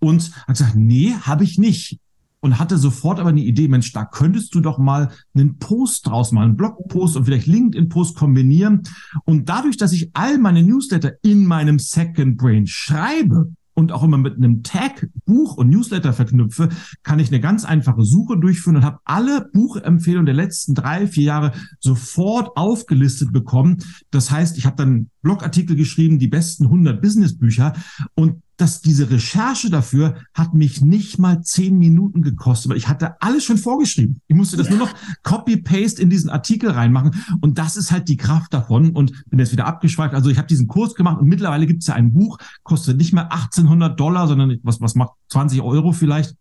[0.00, 1.98] Und hat gesagt, nee, habe ich nicht
[2.40, 6.32] und hatte sofort aber eine Idee, Mensch, da könntest du doch mal einen Post draus
[6.32, 8.82] machen, einen Blogpost und vielleicht LinkedIn-Post kombinieren.
[9.24, 14.18] Und dadurch, dass ich all meine Newsletter in meinem Second Brain schreibe und auch immer
[14.18, 16.68] mit einem Tag Buch und Newsletter verknüpfe,
[17.04, 21.24] kann ich eine ganz einfache Suche durchführen und habe alle Buchempfehlungen der letzten drei, vier
[21.24, 23.78] Jahre sofort aufgelistet bekommen.
[24.10, 27.74] Das heißt, ich habe dann Blogartikel geschrieben, die besten 100 Businessbücher
[28.14, 33.20] und dass diese Recherche dafür hat mich nicht mal zehn Minuten gekostet, weil ich hatte
[33.20, 34.22] alles schon vorgeschrieben.
[34.26, 34.76] Ich musste das ja.
[34.76, 39.12] nur noch Copy-Paste in diesen Artikel reinmachen und das ist halt die Kraft davon und
[39.26, 40.14] bin jetzt wieder abgeschweift.
[40.14, 43.12] Also ich habe diesen Kurs gemacht und mittlerweile gibt es ja ein Buch, kostet nicht
[43.12, 46.34] mehr 1800 Dollar, sondern was, was macht 20 Euro vielleicht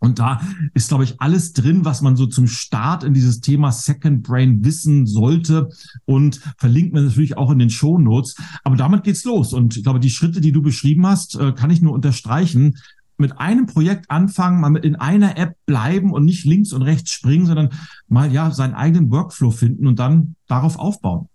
[0.00, 0.40] und da
[0.74, 4.64] ist, glaube ich, alles drin, was man so zum Start in dieses Thema Second Brain
[4.64, 5.70] wissen sollte
[6.04, 8.36] und verlinkt man natürlich auch in den Show Notes.
[8.62, 9.52] Aber damit geht's los.
[9.52, 12.78] Und ich glaube, die Schritte, die du beschrieben hast, äh, kann ich nur unterstreichen.
[13.16, 17.46] Mit einem Projekt anfangen, mal in einer App bleiben und nicht links und rechts springen,
[17.46, 17.70] sondern
[18.06, 21.28] mal ja seinen eigenen Workflow finden und dann darauf aufbauen.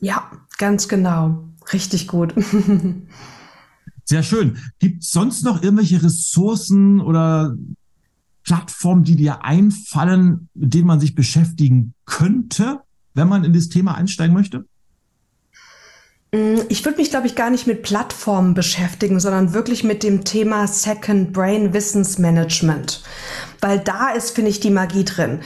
[0.00, 1.44] Ja, ganz genau.
[1.72, 2.34] Richtig gut.
[4.04, 4.58] Sehr schön.
[4.80, 7.54] Gibt es sonst noch irgendwelche Ressourcen oder
[8.44, 12.80] Plattformen, die dir einfallen, mit denen man sich beschäftigen könnte,
[13.14, 14.64] wenn man in das Thema einsteigen möchte?
[16.34, 20.24] Mm, ich würde mich, glaube ich, gar nicht mit Plattformen beschäftigen, sondern wirklich mit dem
[20.24, 23.02] Thema Second Brain Wissensmanagement.
[23.60, 25.40] Weil da ist, finde ich, die Magie drin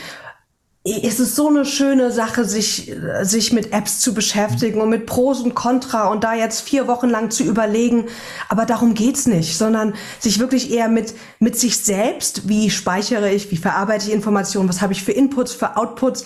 [0.86, 5.40] es ist so eine schöne Sache, sich, sich mit Apps zu beschäftigen und mit Pros
[5.40, 8.06] und Contra und da jetzt vier Wochen lang zu überlegen.
[8.48, 13.50] Aber darum geht's nicht, sondern sich wirklich eher mit, mit sich selbst, wie speichere ich,
[13.50, 16.24] wie verarbeite ich Informationen, was habe ich für Inputs, für Outputs,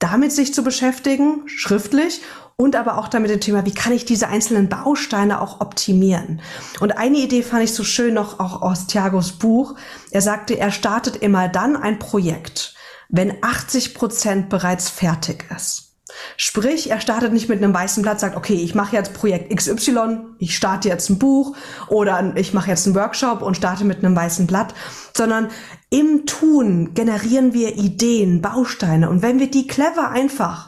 [0.00, 2.20] damit sich zu beschäftigen, schriftlich
[2.56, 6.40] und aber auch damit dem Thema, wie kann ich diese einzelnen Bausteine auch optimieren.
[6.80, 9.76] Und eine Idee fand ich so schön noch auch aus Thiagos Buch.
[10.10, 12.74] Er sagte, er startet immer dann ein Projekt,
[13.08, 15.88] wenn 80 Prozent bereits fertig ist.
[16.36, 20.18] Sprich, er startet nicht mit einem weißen Blatt, sagt, okay, ich mache jetzt Projekt XY,
[20.38, 21.56] ich starte jetzt ein Buch
[21.88, 24.74] oder ich mache jetzt einen Workshop und starte mit einem weißen Blatt,
[25.16, 25.48] sondern
[25.90, 30.67] im Tun generieren wir Ideen, Bausteine und wenn wir die clever einfach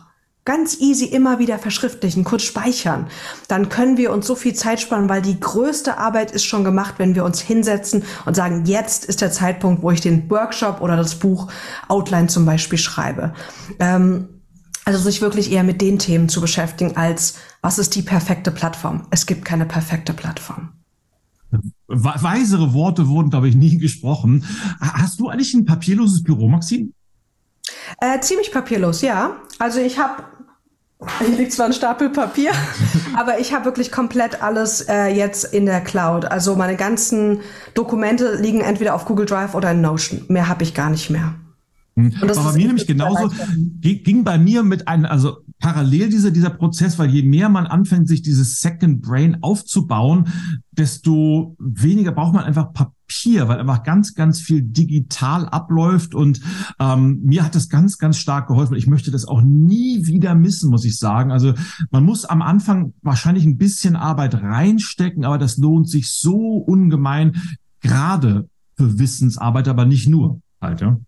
[0.51, 3.07] ganz easy immer wieder verschriftlichen, kurz speichern,
[3.47, 6.95] dann können wir uns so viel Zeit sparen, weil die größte Arbeit ist schon gemacht,
[6.99, 10.97] wenn wir uns hinsetzen und sagen, jetzt ist der Zeitpunkt, wo ich den Workshop oder
[10.97, 11.53] das Buch
[11.87, 13.33] Outline zum Beispiel schreibe.
[13.79, 14.29] Ähm,
[14.85, 19.07] also sich wirklich eher mit den Themen zu beschäftigen, als was ist die perfekte Plattform?
[19.11, 20.71] Es gibt keine perfekte Plattform.
[21.87, 24.45] Weisere Worte wurden, glaube ich, nie gesprochen.
[24.81, 26.93] Hast du eigentlich ein papierloses Büro, Maxim?
[28.01, 29.37] Äh, ziemlich papierlos, ja.
[29.61, 30.25] Also ich habe
[31.19, 32.53] hier liegt zwar ein Stapel Papier,
[33.17, 36.27] aber ich habe wirklich komplett alles äh, jetzt in der Cloud.
[36.27, 37.41] Also meine ganzen
[37.75, 40.25] Dokumente liegen entweder auf Google Drive oder in Notion.
[40.29, 41.35] Mehr habe ich gar nicht mehr.
[41.97, 42.15] Hm.
[42.21, 43.31] Und das war bei mir nämlich genauso,
[43.81, 48.09] ging bei mir mit einem, also parallel dieser, dieser Prozess, weil je mehr man anfängt,
[48.09, 50.29] sich dieses Second Brain aufzubauen,
[50.73, 56.41] desto weniger braucht man einfach Papier, weil einfach ganz, ganz viel digital abläuft und
[56.81, 58.75] ähm, mir hat das ganz, ganz stark geholfen.
[58.75, 61.31] Ich möchte das auch nie wieder missen, muss ich sagen.
[61.31, 61.53] Also
[61.91, 67.37] man muss am Anfang wahrscheinlich ein bisschen Arbeit reinstecken, aber das lohnt sich so ungemein,
[67.81, 70.99] gerade für Wissensarbeit, aber nicht nur halt, ja.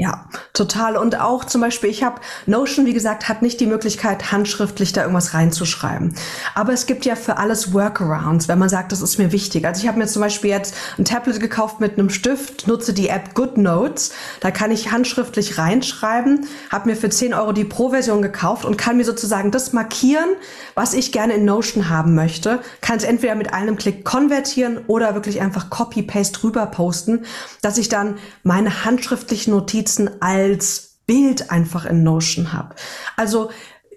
[0.00, 0.96] Ja, total.
[0.96, 5.00] Und auch zum Beispiel, ich habe Notion, wie gesagt, hat nicht die Möglichkeit, handschriftlich da
[5.00, 6.14] irgendwas reinzuschreiben.
[6.54, 9.66] Aber es gibt ja für alles Workarounds, wenn man sagt, das ist mir wichtig.
[9.66, 13.08] Also ich habe mir zum Beispiel jetzt ein Tablet gekauft mit einem Stift, nutze die
[13.08, 14.12] App GoodNotes.
[14.38, 18.98] Da kann ich handschriftlich reinschreiben, habe mir für 10 Euro die Pro-Version gekauft und kann
[18.98, 20.28] mir sozusagen das markieren,
[20.76, 22.60] was ich gerne in Notion haben möchte.
[22.82, 27.24] Kann es entweder mit einem Klick konvertieren oder wirklich einfach Copy-Paste rüber posten,
[27.62, 32.74] dass ich dann meine handschriftlichen Notizen Notizen als Bild einfach in Notion habe.
[33.16, 33.50] Also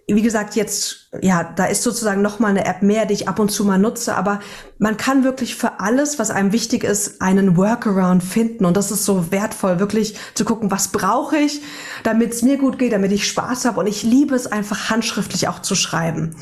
[0.08, 3.40] wie gesagt, jetzt, ja, da ist sozusagen noch mal eine App mehr, die ich ab
[3.40, 4.42] und zu mal nutze, aber
[4.78, 9.06] man kann wirklich für alles, was einem wichtig ist, einen Workaround finden und das ist
[9.06, 11.62] so wertvoll, wirklich zu gucken, was brauche ich,
[12.04, 15.48] damit es mir gut geht, damit ich Spaß habe und ich liebe es einfach handschriftlich
[15.48, 16.36] auch zu schreiben.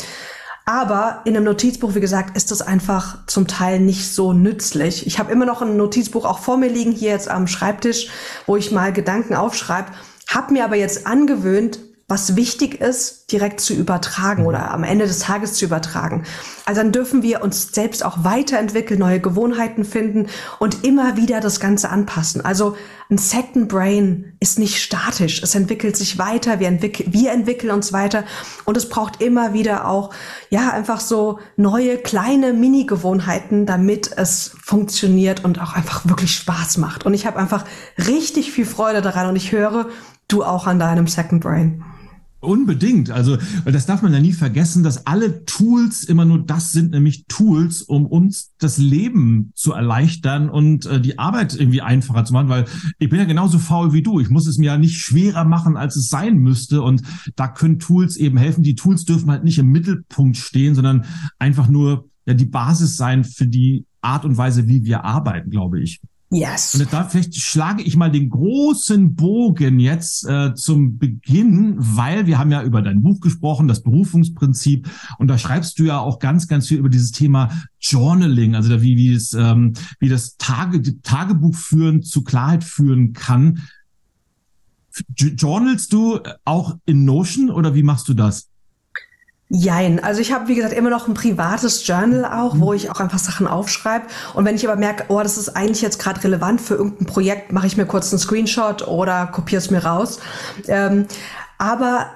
[0.69, 5.07] Aber in einem Notizbuch, wie gesagt, ist das einfach zum Teil nicht so nützlich.
[5.07, 8.09] Ich habe immer noch ein Notizbuch auch vor mir liegen, hier jetzt am Schreibtisch,
[8.45, 9.87] wo ich mal Gedanken aufschreibe,
[10.27, 15.19] habe mir aber jetzt angewöhnt, was wichtig ist, direkt zu übertragen oder am Ende des
[15.19, 16.23] Tages zu übertragen.
[16.65, 21.59] Also dann dürfen wir uns selbst auch weiterentwickeln, neue Gewohnheiten finden und immer wieder das
[21.59, 22.43] Ganze anpassen.
[22.43, 22.75] Also
[23.11, 25.43] ein Second Brain ist nicht statisch.
[25.43, 26.59] Es entwickelt sich weiter.
[26.59, 28.23] Wir, entwickeln, wir entwickeln uns weiter
[28.65, 30.11] und es braucht immer wieder auch,
[30.49, 37.05] ja, einfach so neue kleine Mini-Gewohnheiten, damit es funktioniert und auch einfach wirklich Spaß macht.
[37.05, 37.65] Und ich habe einfach
[37.99, 39.89] richtig viel Freude daran und ich höre,
[40.27, 41.83] du auch an deinem Second Brain.
[42.41, 43.11] Unbedingt.
[43.11, 47.25] Also, das darf man ja nie vergessen, dass alle Tools immer nur das sind, nämlich
[47.27, 52.47] Tools, um uns das Leben zu erleichtern und äh, die Arbeit irgendwie einfacher zu machen,
[52.47, 52.65] weil
[52.97, 54.21] ich bin ja genauso faul wie du.
[54.21, 56.81] Ich muss es mir ja nicht schwerer machen, als es sein müsste.
[56.81, 57.01] Und
[57.35, 58.63] da können Tools eben helfen.
[58.63, 61.05] Die Tools dürfen halt nicht im Mittelpunkt stehen, sondern
[61.39, 65.81] einfach nur ja die Basis sein für die Art und Weise, wie wir arbeiten, glaube
[65.81, 65.99] ich.
[66.31, 66.75] Yes.
[66.75, 72.37] Und da vielleicht schlage ich mal den großen Bogen jetzt äh, zum Beginn, weil wir
[72.37, 76.47] haben ja über dein Buch gesprochen, das Berufungsprinzip, und da schreibst du ja auch ganz,
[76.47, 77.49] ganz viel über dieses Thema
[77.79, 83.63] Journaling, also wie, wie, es, ähm, wie das Tage, Tagebuch führen zu Klarheit führen kann.
[85.15, 88.48] Journalst du auch in Notion oder wie machst du das?
[89.51, 90.03] Jein.
[90.03, 93.17] Also ich habe, wie gesagt, immer noch ein privates Journal auch, wo ich auch einfach
[93.17, 94.05] Sachen aufschreibe.
[94.35, 97.51] Und wenn ich aber merke, oh, das ist eigentlich jetzt gerade relevant für irgendein Projekt,
[97.51, 100.19] mache ich mir kurz einen Screenshot oder kopiere es mir raus.
[100.67, 101.07] Ähm,
[101.57, 102.11] aber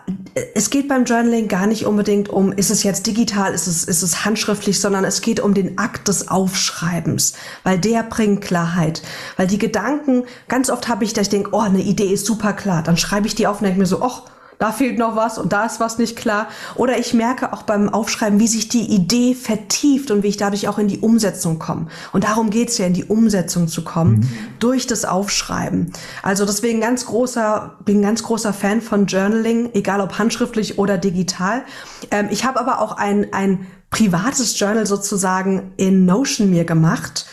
[0.53, 4.03] es geht beim Journaling gar nicht unbedingt um, ist es jetzt digital, ist es, ist
[4.03, 9.01] es handschriftlich, sondern es geht um den Akt des Aufschreibens, weil der bringt Klarheit.
[9.35, 12.53] Weil die Gedanken, ganz oft habe ich, dass ich denke, oh, eine Idee ist super
[12.53, 12.83] klar.
[12.83, 14.21] Dann schreibe ich die auf und denke mir so, oh,
[14.63, 16.47] da fehlt noch was und da ist was nicht klar.
[16.75, 20.69] Oder ich merke auch beim Aufschreiben, wie sich die Idee vertieft und wie ich dadurch
[20.69, 21.87] auch in die Umsetzung komme.
[22.13, 24.29] Und darum geht's ja, in die Umsetzung zu kommen, mhm.
[24.59, 25.91] durch das Aufschreiben.
[26.21, 31.63] Also deswegen ganz großer, bin ganz großer Fan von Journaling, egal ob handschriftlich oder digital.
[32.09, 37.25] Ähm, ich habe aber auch ein, ein privates Journal sozusagen in Notion mir gemacht.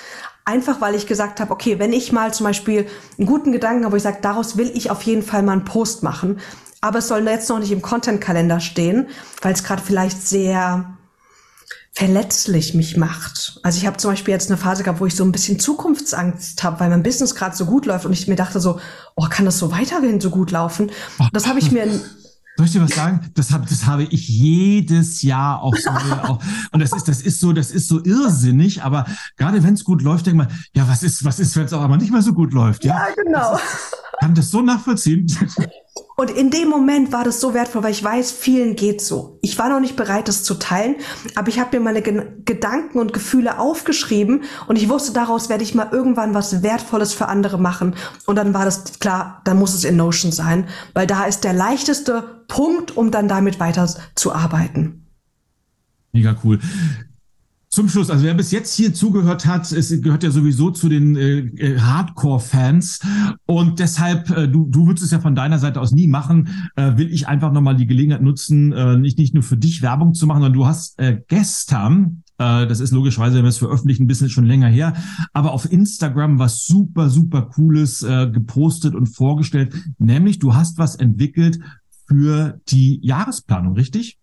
[0.45, 2.87] Einfach weil ich gesagt habe, okay, wenn ich mal zum Beispiel
[3.19, 5.65] einen guten Gedanken habe, wo ich sage, daraus will ich auf jeden Fall mal einen
[5.65, 6.41] Post machen,
[6.81, 9.09] aber es soll jetzt noch nicht im Content-Kalender stehen,
[9.43, 10.97] weil es gerade vielleicht sehr
[11.93, 13.59] verletzlich mich macht.
[13.63, 16.63] Also ich habe zum Beispiel jetzt eine Phase gehabt, wo ich so ein bisschen Zukunftsangst
[16.63, 18.81] habe, weil mein Business gerade so gut läuft und ich mir dachte so,
[19.17, 20.91] oh, kann das so weiterhin so gut laufen?
[21.33, 21.89] Das habe ich mir
[22.57, 23.31] soll ich dir was sagen?
[23.35, 25.91] Das habe das habe ich jedes Jahr auch so.
[25.91, 29.07] auch, und das ist, das ist so, das ist so irrsinnig, aber
[29.37, 31.83] gerade wenn es gut läuft, denkt man, ja, was ist, was ist, wenn es auch
[31.83, 32.85] einmal nicht mehr so gut läuft?
[32.85, 33.53] Ja, ja genau.
[33.53, 35.27] Das ist, kann das so nachvollziehen.
[36.17, 39.39] Und in dem Moment war das so wertvoll, weil ich weiß, vielen geht so.
[39.43, 40.97] Ich war noch nicht bereit, das zu teilen,
[41.35, 45.63] aber ich habe mir meine Gen Gedanken und Gefühle aufgeschrieben und ich wusste, daraus werde
[45.63, 47.95] ich mal irgendwann was Wertvolles für andere machen.
[48.27, 51.53] Und dann war das klar, dann muss es in Notion sein, weil da ist der
[51.53, 55.07] leichteste Punkt, um dann damit weiter zu arbeiten.
[56.13, 56.59] Mega cool.
[57.73, 61.15] Zum Schluss, also wer bis jetzt hier zugehört hat, es gehört ja sowieso zu den
[61.15, 62.99] äh, äh, Hardcore-Fans.
[63.47, 66.97] Und deshalb, äh, du, du würdest es ja von deiner Seite aus nie machen, äh,
[66.97, 70.27] will ich einfach nochmal die Gelegenheit nutzen, äh, nicht, nicht nur für dich Werbung zu
[70.27, 74.09] machen, sondern du hast äh, gestern, äh, das ist logischerweise, wenn wir es veröffentlichen, ein
[74.09, 74.95] bisschen schon länger her,
[75.33, 80.97] aber auf Instagram was super, super Cooles äh, gepostet und vorgestellt, nämlich du hast was
[80.97, 81.61] entwickelt
[82.09, 84.20] für die Jahresplanung, richtig?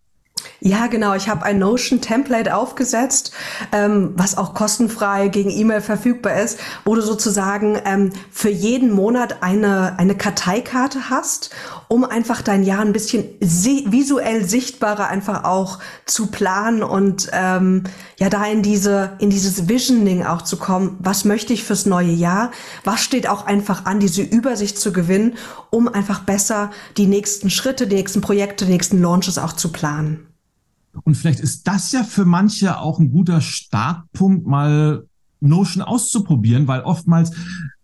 [0.60, 1.14] Ja, genau.
[1.14, 3.32] Ich habe ein Notion-Template aufgesetzt,
[3.72, 9.44] ähm, was auch kostenfrei gegen E-Mail verfügbar ist, wo du sozusagen ähm, für jeden Monat
[9.44, 11.52] eine, eine Karteikarte hast,
[11.88, 17.84] um einfach dein Jahr ein bisschen visuell sichtbarer einfach auch zu planen und ähm,
[18.20, 20.98] ja da in diese in dieses Visioning auch zu kommen.
[21.00, 22.52] Was möchte ich fürs neue Jahr?
[22.84, 25.38] Was steht auch einfach an, diese Übersicht zu gewinnen,
[25.70, 30.27] um einfach besser die nächsten Schritte, die nächsten Projekte, die nächsten Launches auch zu planen.
[31.04, 35.06] Und vielleicht ist das ja für manche auch ein guter Startpunkt, mal
[35.40, 37.32] Notion auszuprobieren, weil oftmals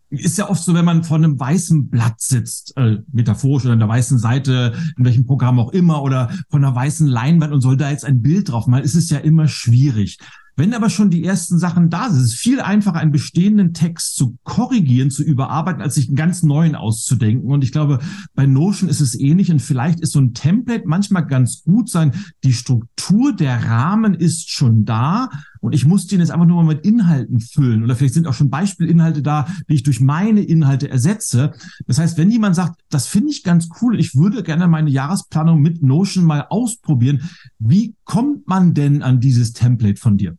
[0.09, 3.80] ist ja oft so, wenn man vor einem weißen Blatt sitzt, äh, metaphorisch oder an
[3.80, 7.78] der weißen Seite, in welchem Programm auch immer, oder von einer weißen Leinwand und soll
[7.78, 10.20] da jetzt ein Bild drauf malen, ist es ja immer schwierig.
[10.55, 14.15] Wenn aber schon die ersten Sachen da sind, ist es viel einfacher, einen bestehenden Text
[14.15, 17.49] zu korrigieren, zu überarbeiten, als sich einen ganz neuen auszudenken.
[17.49, 17.99] Und ich glaube,
[18.35, 19.51] bei Notion ist es ähnlich.
[19.51, 22.13] Und vielleicht ist so ein Template manchmal ganz gut sein.
[22.43, 25.29] Die Struktur, der Rahmen ist schon da.
[25.59, 27.83] Und ich muss den jetzt einfach nur mal mit Inhalten füllen.
[27.83, 31.53] Oder vielleicht sind auch schon Beispielinhalte da, die ich durch meine Inhalte ersetze.
[31.87, 35.61] Das heißt, wenn jemand sagt, das finde ich ganz cool, ich würde gerne meine Jahresplanung
[35.61, 40.37] mit Notion mal ausprobieren, wie kommt man denn an dieses Template von dir?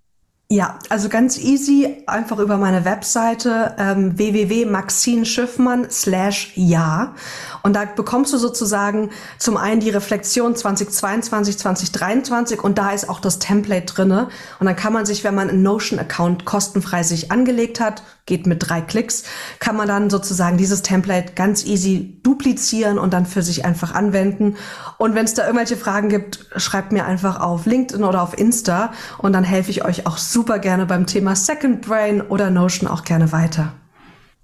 [0.50, 7.14] Ja, also ganz easy, einfach über meine Webseite ähm, www.maxinschiffmann slash ja.
[7.62, 13.20] Und da bekommst du sozusagen zum einen die Reflexion 2022, 2023 und da ist auch
[13.20, 14.28] das Template drinne.
[14.60, 18.68] Und dann kann man sich, wenn man einen Notion-Account kostenfrei sich angelegt hat, geht mit
[18.68, 19.24] drei Klicks,
[19.58, 24.56] kann man dann sozusagen dieses Template ganz easy duplizieren und dann für sich einfach anwenden.
[24.96, 28.92] Und wenn es da irgendwelche Fragen gibt, schreibt mir einfach auf LinkedIn oder auf Insta
[29.18, 33.04] und dann helfe ich euch auch super gerne beim Thema Second Brain oder Notion auch
[33.04, 33.72] gerne weiter.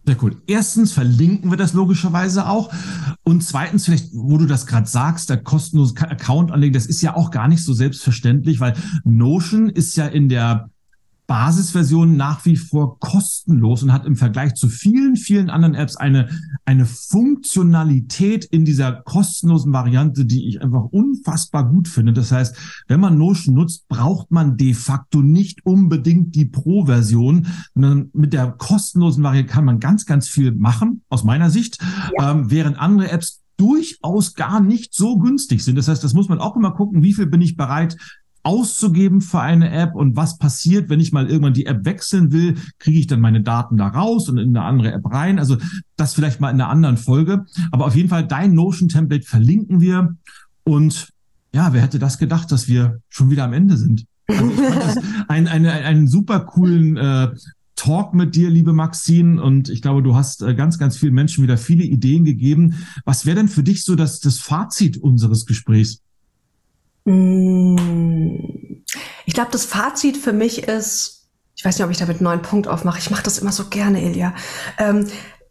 [0.06, 0.36] Sehr cool.
[0.46, 2.72] Erstens verlinken wir das logischerweise auch.
[3.24, 7.16] Und zweitens, vielleicht, wo du das gerade sagst, der kostenlose Account anlegen, das ist ja
[7.16, 8.74] auch gar nicht so selbstverständlich, weil
[9.04, 10.70] Notion ist ja in der
[11.30, 16.28] Basisversion nach wie vor kostenlos und hat im Vergleich zu vielen, vielen anderen Apps eine,
[16.64, 22.12] eine Funktionalität in dieser kostenlosen Variante, die ich einfach unfassbar gut finde.
[22.12, 22.56] Das heißt,
[22.88, 28.50] wenn man Notion nutzt, braucht man de facto nicht unbedingt die Pro-Version, sondern mit der
[28.50, 31.78] kostenlosen Variante kann man ganz, ganz viel machen, aus meiner Sicht,
[32.18, 32.32] ja.
[32.32, 35.76] ähm, während andere Apps durchaus gar nicht so günstig sind.
[35.76, 37.96] Das heißt, das muss man auch immer gucken, wie viel bin ich bereit,
[38.42, 42.56] auszugeben für eine App und was passiert, wenn ich mal irgendwann die App wechseln will,
[42.78, 45.38] kriege ich dann meine Daten da raus und in eine andere App rein.
[45.38, 45.56] Also
[45.96, 47.44] das vielleicht mal in einer anderen Folge.
[47.70, 50.16] Aber auf jeden Fall dein Notion-Template verlinken wir.
[50.64, 51.08] Und
[51.52, 54.04] ja, wer hätte das gedacht, dass wir schon wieder am Ende sind?
[54.26, 57.28] Also ich fand das ein, eine, einen super coolen äh,
[57.76, 59.42] Talk mit dir, liebe Maxine.
[59.42, 62.74] Und ich glaube, du hast äh, ganz, ganz vielen Menschen wieder viele Ideen gegeben.
[63.04, 66.00] Was wäre denn für dich so das, das Fazit unseres Gesprächs?
[67.10, 68.84] Mm.
[69.26, 72.42] Ich glaube, das Fazit für mich ist, ich weiß nicht, ob ich damit einen neuen
[72.42, 72.98] Punkt aufmache.
[72.98, 74.34] Ich mache das immer so gerne, Ilja.
[74.78, 75.06] Ähm,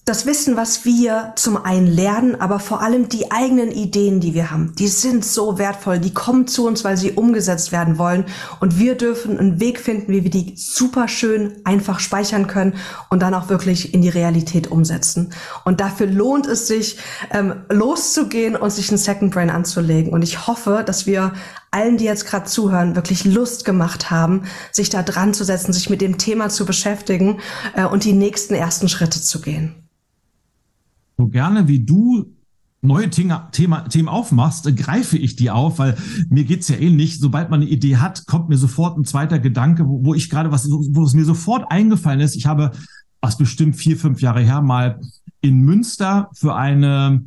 [0.10, 4.50] das Wissen, was wir zum einen lernen, aber vor allem die eigenen Ideen, die wir
[4.50, 6.00] haben, die sind so wertvoll.
[6.00, 8.26] Die kommen zu uns, weil sie umgesetzt werden wollen.
[8.60, 12.74] Und wir dürfen einen Weg finden, wie wir die super schön einfach speichern können
[13.12, 15.32] und dann auch wirklich in die Realität umsetzen.
[15.64, 16.98] Und dafür lohnt es sich,
[17.30, 20.12] ähm, loszugehen und sich ein Second Brain anzulegen.
[20.12, 21.34] Und ich hoffe, dass wir
[21.70, 25.92] allen, die jetzt gerade zuhören, wirklich Lust gemacht haben, sich da dran zu setzen, sich
[25.92, 27.40] mit dem Thema zu beschäftigen
[27.76, 29.76] äh, und die nächsten ersten Schritte zu gehen
[31.20, 32.34] so gerne wie du
[32.82, 35.98] neue Thema, Thema, Themen aufmachst, greife ich die auf, weil
[36.30, 37.20] mir geht's ja ähnlich.
[37.20, 40.52] Sobald man eine Idee hat, kommt mir sofort ein zweiter Gedanke, wo, wo ich gerade
[40.52, 42.38] was, wo es mir sofort eingefallen ist.
[42.38, 42.72] Ich habe,
[43.20, 45.02] was bestimmt vier, fünf Jahre her, mal
[45.42, 47.26] in Münster für eine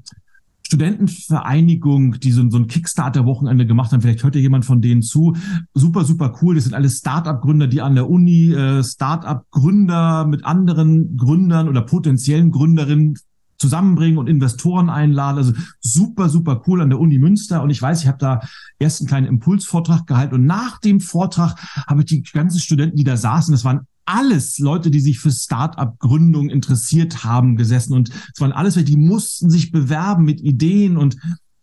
[0.66, 4.00] Studentenvereinigung, die so, so ein Kickstarter-Wochenende gemacht haben.
[4.00, 5.36] Vielleicht hört ja jemand von denen zu.
[5.74, 6.54] Super, super cool.
[6.54, 12.50] Das sind alle Start-up-Gründer, die an der Uni äh, Start-up-Gründer mit anderen Gründern oder potenziellen
[12.50, 13.18] Gründerinnen
[13.62, 15.38] zusammenbringen und Investoren einladen.
[15.38, 17.62] Also super, super cool an der Uni Münster.
[17.62, 18.40] Und ich weiß, ich habe da
[18.78, 20.34] erst einen kleinen Impulsvortrag gehalten.
[20.34, 21.56] Und nach dem Vortrag
[21.86, 25.30] habe ich die ganzen Studenten, die da saßen, das waren alles Leute, die sich für
[25.30, 27.94] Start-up-Gründung interessiert haben, gesessen.
[27.94, 31.16] Und es waren alles, die mussten sich bewerben mit Ideen und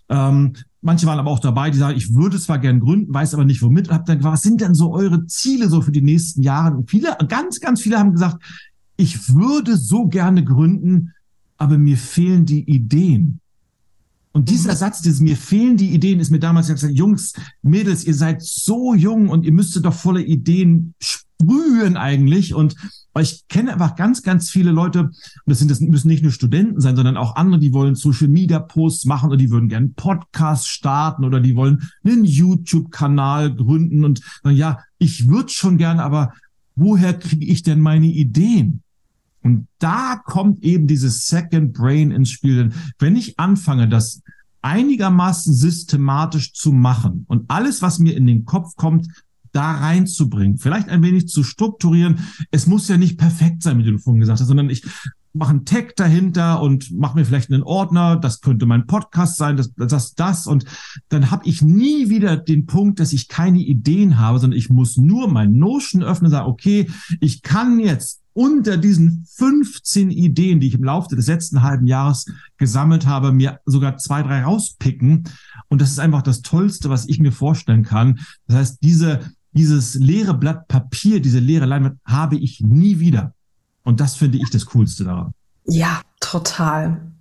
[0.07, 3.43] ähm, Manche waren aber auch dabei, die sagen, ich würde zwar gern gründen, weiß aber
[3.43, 3.89] nicht womit.
[3.89, 6.77] Hab dann was sind denn so eure Ziele so für die nächsten Jahre?
[6.77, 8.41] Und viele, ganz, ganz viele haben gesagt,
[8.95, 11.13] ich würde so gerne gründen,
[11.59, 13.39] aber mir fehlen die Ideen.
[14.31, 14.77] Und dieser mhm.
[14.77, 18.93] Satz, dieses mir fehlen die Ideen, ist mir damals gesagt, Jungs, Mädels, ihr seid so
[18.93, 22.53] jung und ihr müsstet doch voller Ideen sprühen eigentlich.
[22.53, 22.75] Und
[23.19, 25.13] ich kenne einfach ganz, ganz viele Leute, und
[25.45, 28.59] das sind das müssen nicht nur Studenten sein, sondern auch andere, die wollen Social Media
[28.59, 34.05] Posts machen oder die würden gerne einen Podcast starten oder die wollen einen YouTube-Kanal gründen
[34.05, 36.33] und sagen, ja, ich würde schon gerne, aber
[36.75, 38.83] woher kriege ich denn meine Ideen?
[39.41, 42.57] Und da kommt eben dieses Second Brain ins Spiel.
[42.57, 44.21] Denn wenn ich anfange, das
[44.61, 49.07] einigermaßen systematisch zu machen und alles, was mir in den Kopf kommt,
[49.51, 52.19] da reinzubringen, vielleicht ein wenig zu strukturieren.
[52.51, 54.83] Es muss ja nicht perfekt sein, wie du vorhin gesagt hast, sondern ich
[55.33, 59.57] mache einen Tag dahinter und mache mir vielleicht einen Ordner, das könnte mein Podcast sein,
[59.57, 60.47] das, das, das.
[60.47, 60.65] Und
[61.09, 64.97] dann habe ich nie wieder den Punkt, dass ich keine Ideen habe, sondern ich muss
[64.97, 70.67] nur mein Notion öffnen und sagen, okay, ich kann jetzt unter diesen 15 Ideen, die
[70.67, 72.25] ich im Laufe des letzten halben Jahres
[72.57, 75.23] gesammelt habe, mir sogar zwei, drei rauspicken.
[75.67, 78.19] Und das ist einfach das Tollste, was ich mir vorstellen kann.
[78.47, 83.33] Das heißt, diese, dieses leere Blatt Papier, diese leere Leinwand habe ich nie wieder.
[83.83, 85.33] Und das finde ich das Coolste daran.
[85.65, 87.11] Ja, total.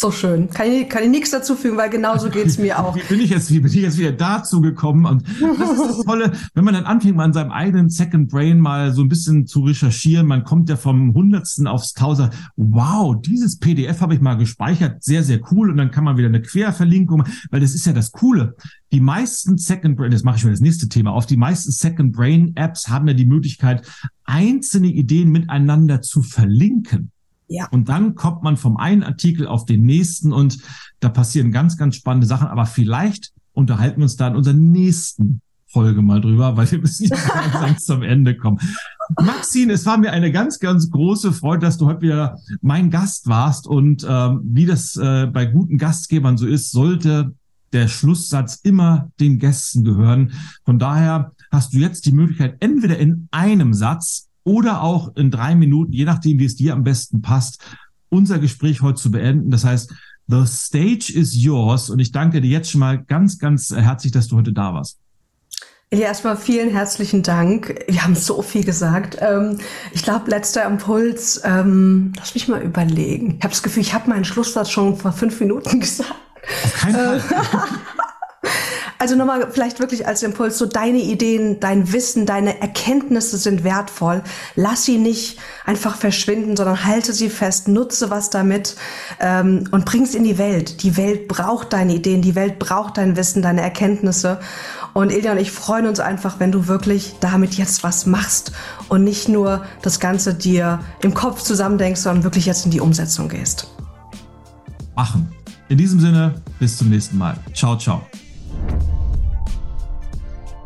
[0.00, 0.48] So schön.
[0.48, 2.96] Kann ich, kann ich nichts dazu fügen, weil genauso geht es mir auch.
[2.96, 5.04] Wie bin ich jetzt, wie bin ich jetzt wieder dazu gekommen?
[5.04, 8.60] Und das ist das Tolle, wenn man dann anfängt, mal an seinem eigenen Second Brain
[8.60, 12.32] mal so ein bisschen zu recherchieren, man kommt ja vom Hundertsten aufs Tausend.
[12.56, 15.04] Wow, dieses PDF habe ich mal gespeichert.
[15.04, 15.70] Sehr, sehr cool.
[15.70, 18.56] Und dann kann man wieder eine Querverlinkung, weil das ist ja das Coole.
[18.92, 22.16] Die meisten Second Brain, das mache ich für das nächste Thema auf, die meisten Second
[22.16, 23.86] Brain Apps haben ja die Möglichkeit,
[24.24, 27.10] einzelne Ideen miteinander zu verlinken.
[27.50, 27.66] Ja.
[27.72, 30.58] Und dann kommt man vom einen Artikel auf den nächsten und
[31.00, 32.46] da passieren ganz, ganz spannende Sachen.
[32.46, 37.04] Aber vielleicht unterhalten wir uns da in unserer nächsten Folge mal drüber, weil wir müssen
[37.04, 38.60] jetzt langsam zum Ende kommen.
[39.20, 43.26] Maxine, es war mir eine ganz, ganz große Freude, dass du heute wieder mein Gast
[43.26, 43.66] warst.
[43.66, 47.34] Und ähm, wie das äh, bei guten Gastgebern so ist, sollte
[47.72, 50.32] der Schlusssatz immer den Gästen gehören.
[50.64, 55.54] Von daher hast du jetzt die Möglichkeit, entweder in einem Satz oder auch in drei
[55.54, 57.62] Minuten, je nachdem, wie es dir am besten passt,
[58.08, 59.50] unser Gespräch heute zu beenden.
[59.50, 59.92] Das heißt,
[60.30, 61.90] The stage is yours.
[61.90, 64.98] Und ich danke dir jetzt schon mal ganz, ganz herzlich, dass du heute da warst.
[65.92, 67.84] Ja, erstmal vielen herzlichen Dank.
[67.88, 69.16] Wir haben so viel gesagt.
[69.20, 69.58] Ähm,
[69.90, 73.38] ich glaube, letzter Impuls, ähm, lass mich mal überlegen.
[73.38, 76.14] Ich habe das Gefühl, ich habe meinen Schlusssatz schon vor fünf Minuten gesagt.
[76.64, 77.22] Auf keinen Fall.
[79.00, 84.22] Also nochmal vielleicht wirklich als Impuls, so deine Ideen, dein Wissen, deine Erkenntnisse sind wertvoll.
[84.56, 88.76] Lass sie nicht einfach verschwinden, sondern halte sie fest, nutze was damit
[89.18, 90.82] ähm, und bring es in die Welt.
[90.82, 94.38] Die Welt braucht deine Ideen, die Welt braucht dein Wissen, deine Erkenntnisse.
[94.92, 98.52] Und Ilja und ich freuen uns einfach, wenn du wirklich damit jetzt was machst
[98.90, 103.30] und nicht nur das Ganze dir im Kopf zusammendenkst, sondern wirklich jetzt in die Umsetzung
[103.30, 103.68] gehst.
[104.94, 105.32] Machen.
[105.70, 107.36] In diesem Sinne, bis zum nächsten Mal.
[107.54, 108.02] Ciao, ciao.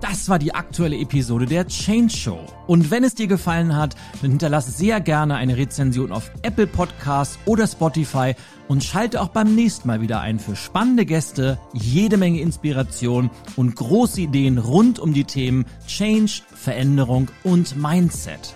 [0.01, 2.41] Das war die aktuelle Episode der Change Show.
[2.67, 7.39] Und wenn es dir gefallen hat, dann hinterlasse sehr gerne eine Rezension auf Apple Podcasts
[7.47, 8.35] oder Spotify
[8.69, 13.77] und schalte auch beim nächsten Mal wieder ein für spannende Gäste, jede Menge Inspiration und
[13.77, 18.55] große Ideen rund um die Themen Change, Veränderung und Mindset.